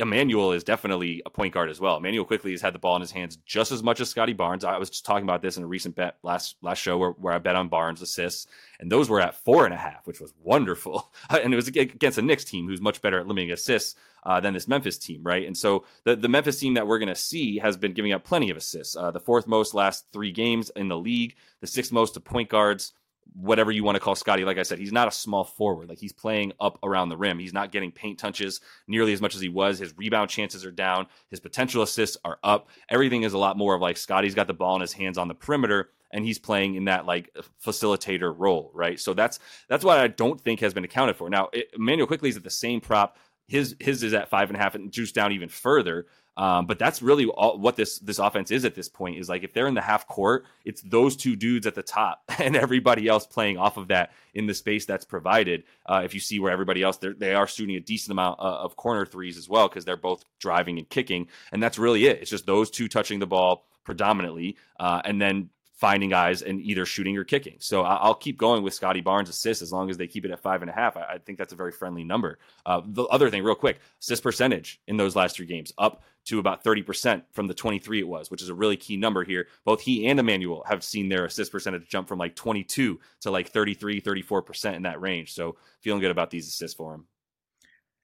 Immanuel 0.00 0.52
is 0.52 0.64
definitely 0.64 1.22
a 1.24 1.30
point 1.30 1.54
guard 1.54 1.70
as 1.70 1.80
well. 1.80 1.96
Immanuel 1.96 2.24
Quickley 2.24 2.50
has 2.52 2.60
had 2.60 2.74
the 2.74 2.78
ball 2.78 2.96
in 2.96 3.02
his 3.02 3.10
hands 3.10 3.36
just 3.46 3.72
as 3.72 3.82
much 3.82 4.00
as 4.00 4.10
Scottie 4.10 4.32
Barnes. 4.32 4.64
I 4.64 4.78
was 4.78 4.90
just 4.90 5.04
talking 5.04 5.24
about 5.24 5.42
this 5.42 5.56
in 5.56 5.62
a 5.62 5.66
recent 5.66 5.94
bet 5.94 6.16
last 6.22 6.56
last 6.62 6.78
show 6.78 6.98
where, 6.98 7.10
where 7.10 7.34
I 7.34 7.38
bet 7.38 7.56
on 7.56 7.68
Barnes 7.68 8.02
assists, 8.02 8.46
and 8.80 8.90
those 8.90 9.08
were 9.08 9.20
at 9.20 9.34
four 9.34 9.64
and 9.64 9.74
a 9.74 9.76
half, 9.76 10.06
which 10.06 10.20
was 10.20 10.32
wonderful. 10.42 11.12
and 11.30 11.52
it 11.52 11.56
was 11.56 11.68
against 11.68 12.18
a 12.18 12.22
Knicks 12.22 12.44
team 12.44 12.66
who's 12.66 12.80
much 12.80 13.00
better 13.00 13.20
at 13.20 13.26
limiting 13.26 13.52
assists 13.52 13.94
uh, 14.24 14.40
than 14.40 14.54
this 14.54 14.68
Memphis 14.68 14.98
team, 14.98 15.22
right? 15.22 15.46
And 15.46 15.56
so 15.56 15.84
the 16.04 16.16
the 16.16 16.28
Memphis 16.28 16.58
team 16.58 16.74
that 16.74 16.86
we're 16.86 16.98
going 16.98 17.08
to 17.08 17.14
see 17.14 17.58
has 17.58 17.76
been 17.76 17.92
giving 17.92 18.12
up 18.12 18.24
plenty 18.24 18.50
of 18.50 18.56
assists. 18.56 18.96
Uh, 18.96 19.10
the 19.10 19.20
fourth 19.20 19.46
most 19.46 19.74
last 19.74 20.06
three 20.12 20.32
games 20.32 20.70
in 20.76 20.88
the 20.88 20.98
league, 20.98 21.36
the 21.60 21.66
sixth 21.66 21.92
most 21.92 22.14
to 22.14 22.20
point 22.20 22.48
guards 22.48 22.92
whatever 23.34 23.70
you 23.70 23.84
want 23.84 23.96
to 23.96 24.00
call 24.00 24.14
Scottie. 24.14 24.44
Like 24.44 24.58
I 24.58 24.62
said, 24.62 24.78
he's 24.78 24.92
not 24.92 25.08
a 25.08 25.12
small 25.12 25.44
forward. 25.44 25.88
Like 25.88 25.98
he's 25.98 26.12
playing 26.12 26.52
up 26.60 26.78
around 26.82 27.08
the 27.08 27.16
rim. 27.16 27.38
He's 27.38 27.52
not 27.52 27.72
getting 27.72 27.92
paint 27.92 28.18
touches 28.18 28.60
nearly 28.88 29.12
as 29.12 29.20
much 29.20 29.34
as 29.34 29.40
he 29.40 29.48
was. 29.48 29.78
His 29.78 29.96
rebound 29.96 30.30
chances 30.30 30.64
are 30.64 30.70
down. 30.70 31.06
His 31.28 31.40
potential 31.40 31.82
assists 31.82 32.16
are 32.24 32.38
up. 32.42 32.68
Everything 32.88 33.22
is 33.22 33.32
a 33.32 33.38
lot 33.38 33.56
more 33.56 33.74
of 33.74 33.80
like 33.80 33.96
Scottie's 33.96 34.34
got 34.34 34.46
the 34.46 34.54
ball 34.54 34.74
in 34.76 34.80
his 34.80 34.92
hands 34.92 35.18
on 35.18 35.28
the 35.28 35.34
perimeter 35.34 35.90
and 36.10 36.24
he's 36.24 36.38
playing 36.38 36.74
in 36.74 36.84
that 36.86 37.06
like 37.06 37.34
facilitator 37.64 38.34
role, 38.36 38.70
right? 38.74 38.98
So 38.98 39.14
that's 39.14 39.38
that's 39.68 39.84
what 39.84 39.98
I 39.98 40.08
don't 40.08 40.40
think 40.40 40.60
has 40.60 40.74
been 40.74 40.84
accounted 40.84 41.16
for. 41.16 41.30
Now, 41.30 41.48
it, 41.52 41.70
Immanuel 41.74 42.06
Quickley 42.06 42.30
is 42.30 42.36
at 42.36 42.44
the 42.44 42.50
same 42.50 42.80
prop. 42.80 43.16
His 43.46 43.76
his 43.80 44.02
is 44.02 44.14
at 44.14 44.30
five 44.30 44.48
and 44.50 44.56
a 44.56 44.60
half 44.60 44.74
and 44.74 44.92
juiced 44.92 45.14
down 45.14 45.32
even 45.32 45.48
further. 45.48 46.06
Um, 46.40 46.64
but 46.64 46.78
that's 46.78 47.02
really 47.02 47.26
all, 47.26 47.58
what 47.58 47.76
this 47.76 47.98
this 47.98 48.18
offense 48.18 48.50
is 48.50 48.64
at 48.64 48.74
this 48.74 48.88
point. 48.88 49.18
Is 49.18 49.28
like 49.28 49.44
if 49.44 49.52
they're 49.52 49.66
in 49.66 49.74
the 49.74 49.82
half 49.82 50.06
court, 50.08 50.46
it's 50.64 50.80
those 50.80 51.14
two 51.14 51.36
dudes 51.36 51.66
at 51.66 51.74
the 51.74 51.82
top 51.82 52.22
and 52.38 52.56
everybody 52.56 53.06
else 53.08 53.26
playing 53.26 53.58
off 53.58 53.76
of 53.76 53.88
that 53.88 54.12
in 54.32 54.46
the 54.46 54.54
space 54.54 54.86
that's 54.86 55.04
provided. 55.04 55.64
Uh, 55.84 56.00
if 56.02 56.14
you 56.14 56.20
see 56.20 56.40
where 56.40 56.50
everybody 56.50 56.82
else 56.82 56.96
they 56.96 57.34
are 57.34 57.46
shooting 57.46 57.76
a 57.76 57.80
decent 57.80 58.12
amount 58.12 58.40
uh, 58.40 58.42
of 58.42 58.74
corner 58.76 59.04
threes 59.04 59.36
as 59.36 59.50
well 59.50 59.68
because 59.68 59.84
they're 59.84 59.98
both 59.98 60.24
driving 60.38 60.78
and 60.78 60.88
kicking, 60.88 61.28
and 61.52 61.62
that's 61.62 61.78
really 61.78 62.06
it. 62.06 62.22
It's 62.22 62.30
just 62.30 62.46
those 62.46 62.70
two 62.70 62.88
touching 62.88 63.18
the 63.18 63.26
ball 63.26 63.66
predominantly, 63.84 64.56
uh, 64.78 65.02
and 65.04 65.20
then 65.20 65.50
finding 65.80 66.10
guys 66.10 66.42
and 66.42 66.60
either 66.60 66.84
shooting 66.84 67.16
or 67.16 67.24
kicking. 67.24 67.56
So 67.58 67.80
I'll 67.80 68.14
keep 68.14 68.36
going 68.36 68.62
with 68.62 68.74
Scottie 68.74 69.00
Barnes 69.00 69.30
assists 69.30 69.62
as 69.62 69.72
long 69.72 69.88
as 69.88 69.96
they 69.96 70.06
keep 70.06 70.26
it 70.26 70.30
at 70.30 70.38
five 70.38 70.60
and 70.60 70.70
a 70.70 70.74
half. 70.74 70.94
I 70.94 71.16
think 71.24 71.38
that's 71.38 71.54
a 71.54 71.56
very 71.56 71.72
friendly 71.72 72.04
number. 72.04 72.38
Uh, 72.66 72.82
the 72.84 73.04
other 73.04 73.30
thing, 73.30 73.42
real 73.42 73.54
quick, 73.54 73.78
assist 73.98 74.22
percentage 74.22 74.82
in 74.86 74.98
those 74.98 75.16
last 75.16 75.36
three 75.36 75.46
games 75.46 75.72
up 75.78 76.02
to 76.26 76.38
about 76.38 76.62
30% 76.62 77.22
from 77.32 77.46
the 77.46 77.54
23 77.54 78.00
it 78.00 78.06
was, 78.06 78.30
which 78.30 78.42
is 78.42 78.50
a 78.50 78.54
really 78.54 78.76
key 78.76 78.98
number 78.98 79.24
here. 79.24 79.48
Both 79.64 79.80
he 79.80 80.06
and 80.06 80.20
Immanuel 80.20 80.64
have 80.68 80.84
seen 80.84 81.08
their 81.08 81.24
assist 81.24 81.50
percentage 81.50 81.88
jump 81.88 82.08
from 82.08 82.18
like 82.18 82.36
22 82.36 83.00
to 83.22 83.30
like 83.30 83.48
33, 83.48 84.02
34% 84.02 84.74
in 84.74 84.82
that 84.82 85.00
range. 85.00 85.32
So 85.32 85.56
feeling 85.80 86.02
good 86.02 86.10
about 86.10 86.28
these 86.28 86.46
assists 86.46 86.76
for 86.76 86.94
him. 86.94 87.06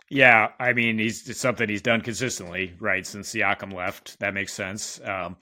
Yeah, 0.09 0.53
I 0.59 0.73
mean, 0.73 0.99
he's 0.99 1.29
it's 1.29 1.41
something 1.41 1.69
he's 1.69 1.83
done 1.83 2.01
consistently, 2.01 2.73
right, 2.79 3.07
since 3.07 3.35
Siakam 3.35 3.73
left. 3.75 4.19
That 4.21 4.35
makes 4.35 4.55
sense. 4.55 4.99
Um, 5.05 5.37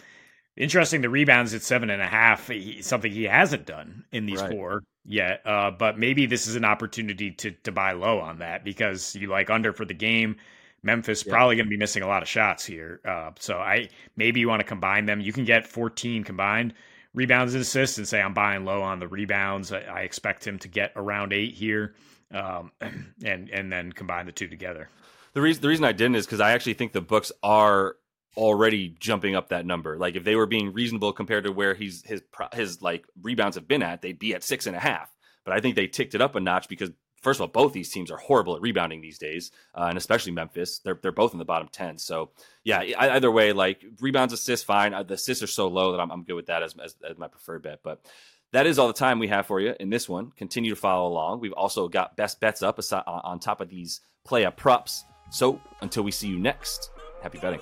Interesting, 0.56 1.00
the 1.00 1.10
rebounds 1.10 1.52
at 1.52 1.62
seven 1.62 1.90
and 1.90 2.00
a 2.00 2.06
half, 2.06 2.50
something 2.80 3.10
he 3.10 3.24
hasn't 3.24 3.66
done 3.66 4.04
in 4.12 4.26
these 4.26 4.40
right. 4.40 4.52
four 4.52 4.82
yet. 5.04 5.44
Uh, 5.44 5.72
but 5.72 5.98
maybe 5.98 6.26
this 6.26 6.46
is 6.46 6.54
an 6.54 6.64
opportunity 6.64 7.32
to 7.32 7.50
to 7.50 7.72
buy 7.72 7.92
low 7.92 8.20
on 8.20 8.38
that 8.38 8.64
because 8.64 9.16
you 9.16 9.28
like 9.28 9.50
under 9.50 9.72
for 9.72 9.84
the 9.84 9.94
game. 9.94 10.36
Memphis 10.84 11.24
yeah. 11.26 11.32
probably 11.32 11.56
going 11.56 11.66
to 11.66 11.70
be 11.70 11.76
missing 11.76 12.02
a 12.02 12.06
lot 12.06 12.22
of 12.22 12.28
shots 12.28 12.64
here. 12.64 13.00
Uh, 13.04 13.30
so 13.38 13.58
I 13.58 13.88
maybe 14.16 14.38
you 14.38 14.48
want 14.48 14.60
to 14.60 14.66
combine 14.66 15.06
them. 15.06 15.20
You 15.20 15.32
can 15.32 15.44
get 15.44 15.66
14 15.66 16.22
combined 16.22 16.74
rebounds 17.14 17.54
and 17.54 17.62
assists 17.62 17.98
and 17.98 18.06
say 18.06 18.20
I'm 18.20 18.34
buying 18.34 18.64
low 18.64 18.82
on 18.82 19.00
the 19.00 19.08
rebounds. 19.08 19.72
I, 19.72 19.80
I 19.80 20.00
expect 20.00 20.46
him 20.46 20.58
to 20.60 20.68
get 20.68 20.92
around 20.94 21.32
eight 21.32 21.54
here, 21.54 21.94
um, 22.32 22.70
and 22.80 23.48
and 23.48 23.72
then 23.72 23.92
combine 23.92 24.26
the 24.26 24.32
two 24.32 24.48
together. 24.48 24.88
The 25.32 25.40
reason 25.40 25.62
the 25.62 25.68
reason 25.68 25.84
I 25.84 25.92
didn't 25.92 26.16
is 26.16 26.26
because 26.26 26.40
I 26.40 26.52
actually 26.52 26.74
think 26.74 26.92
the 26.92 27.00
books 27.00 27.32
are 27.42 27.96
already 28.36 28.94
jumping 28.98 29.34
up 29.34 29.48
that 29.48 29.66
number. 29.66 29.96
Like 29.96 30.16
if 30.16 30.24
they 30.24 30.36
were 30.36 30.46
being 30.46 30.72
reasonable 30.72 31.12
compared 31.12 31.44
to 31.44 31.52
where 31.52 31.74
he's 31.74 32.02
his 32.04 32.22
his 32.52 32.82
like 32.82 33.06
rebounds 33.22 33.56
have 33.56 33.68
been 33.68 33.82
at, 33.82 34.02
they'd 34.02 34.18
be 34.18 34.34
at 34.34 34.42
six 34.42 34.66
and 34.66 34.76
a 34.76 34.80
half. 34.80 35.10
But 35.44 35.54
I 35.54 35.60
think 35.60 35.76
they 35.76 35.86
ticked 35.86 36.14
it 36.14 36.20
up 36.20 36.34
a 36.34 36.40
notch 36.40 36.68
because 36.68 36.90
first 37.22 37.38
of 37.38 37.42
all, 37.42 37.48
both 37.48 37.72
these 37.72 37.90
teams 37.90 38.10
are 38.10 38.16
horrible 38.16 38.54
at 38.54 38.62
rebounding 38.62 39.00
these 39.00 39.18
days, 39.18 39.50
uh, 39.74 39.86
and 39.88 39.98
especially 39.98 40.32
Memphis. 40.32 40.78
They're 40.78 40.98
they're 41.02 41.12
both 41.12 41.32
in 41.32 41.38
the 41.38 41.44
bottom 41.44 41.68
ten. 41.72 41.98
So 41.98 42.30
yeah, 42.62 42.80
either 42.98 43.30
way, 43.30 43.52
like 43.52 43.84
rebounds, 44.00 44.32
assists, 44.32 44.64
fine. 44.64 44.94
Uh, 44.94 45.02
the 45.02 45.14
assists 45.14 45.42
are 45.42 45.48
so 45.48 45.68
low 45.68 45.92
that 45.92 46.00
I'm, 46.00 46.10
I'm 46.10 46.24
good 46.24 46.34
with 46.34 46.46
that 46.46 46.62
as, 46.62 46.74
as, 46.82 46.94
as 47.08 47.18
my 47.18 47.28
preferred 47.28 47.62
bet. 47.62 47.80
But 47.82 48.04
that 48.52 48.66
is 48.66 48.78
all 48.78 48.86
the 48.86 48.92
time 48.92 49.18
we 49.18 49.28
have 49.28 49.46
for 49.46 49.60
you 49.60 49.74
in 49.80 49.90
this 49.90 50.08
one. 50.08 50.30
Continue 50.36 50.70
to 50.70 50.80
follow 50.80 51.08
along. 51.08 51.40
We've 51.40 51.52
also 51.52 51.88
got 51.88 52.16
best 52.16 52.38
bets 52.38 52.62
up 52.62 52.78
on 53.06 53.40
top 53.40 53.60
of 53.60 53.68
these 53.68 54.00
player 54.24 54.52
props. 54.52 55.04
So 55.30 55.60
until 55.80 56.04
we 56.04 56.12
see 56.12 56.28
you 56.28 56.38
next, 56.38 56.90
happy 57.20 57.38
betting. 57.38 57.60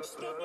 Up. 0.00 0.39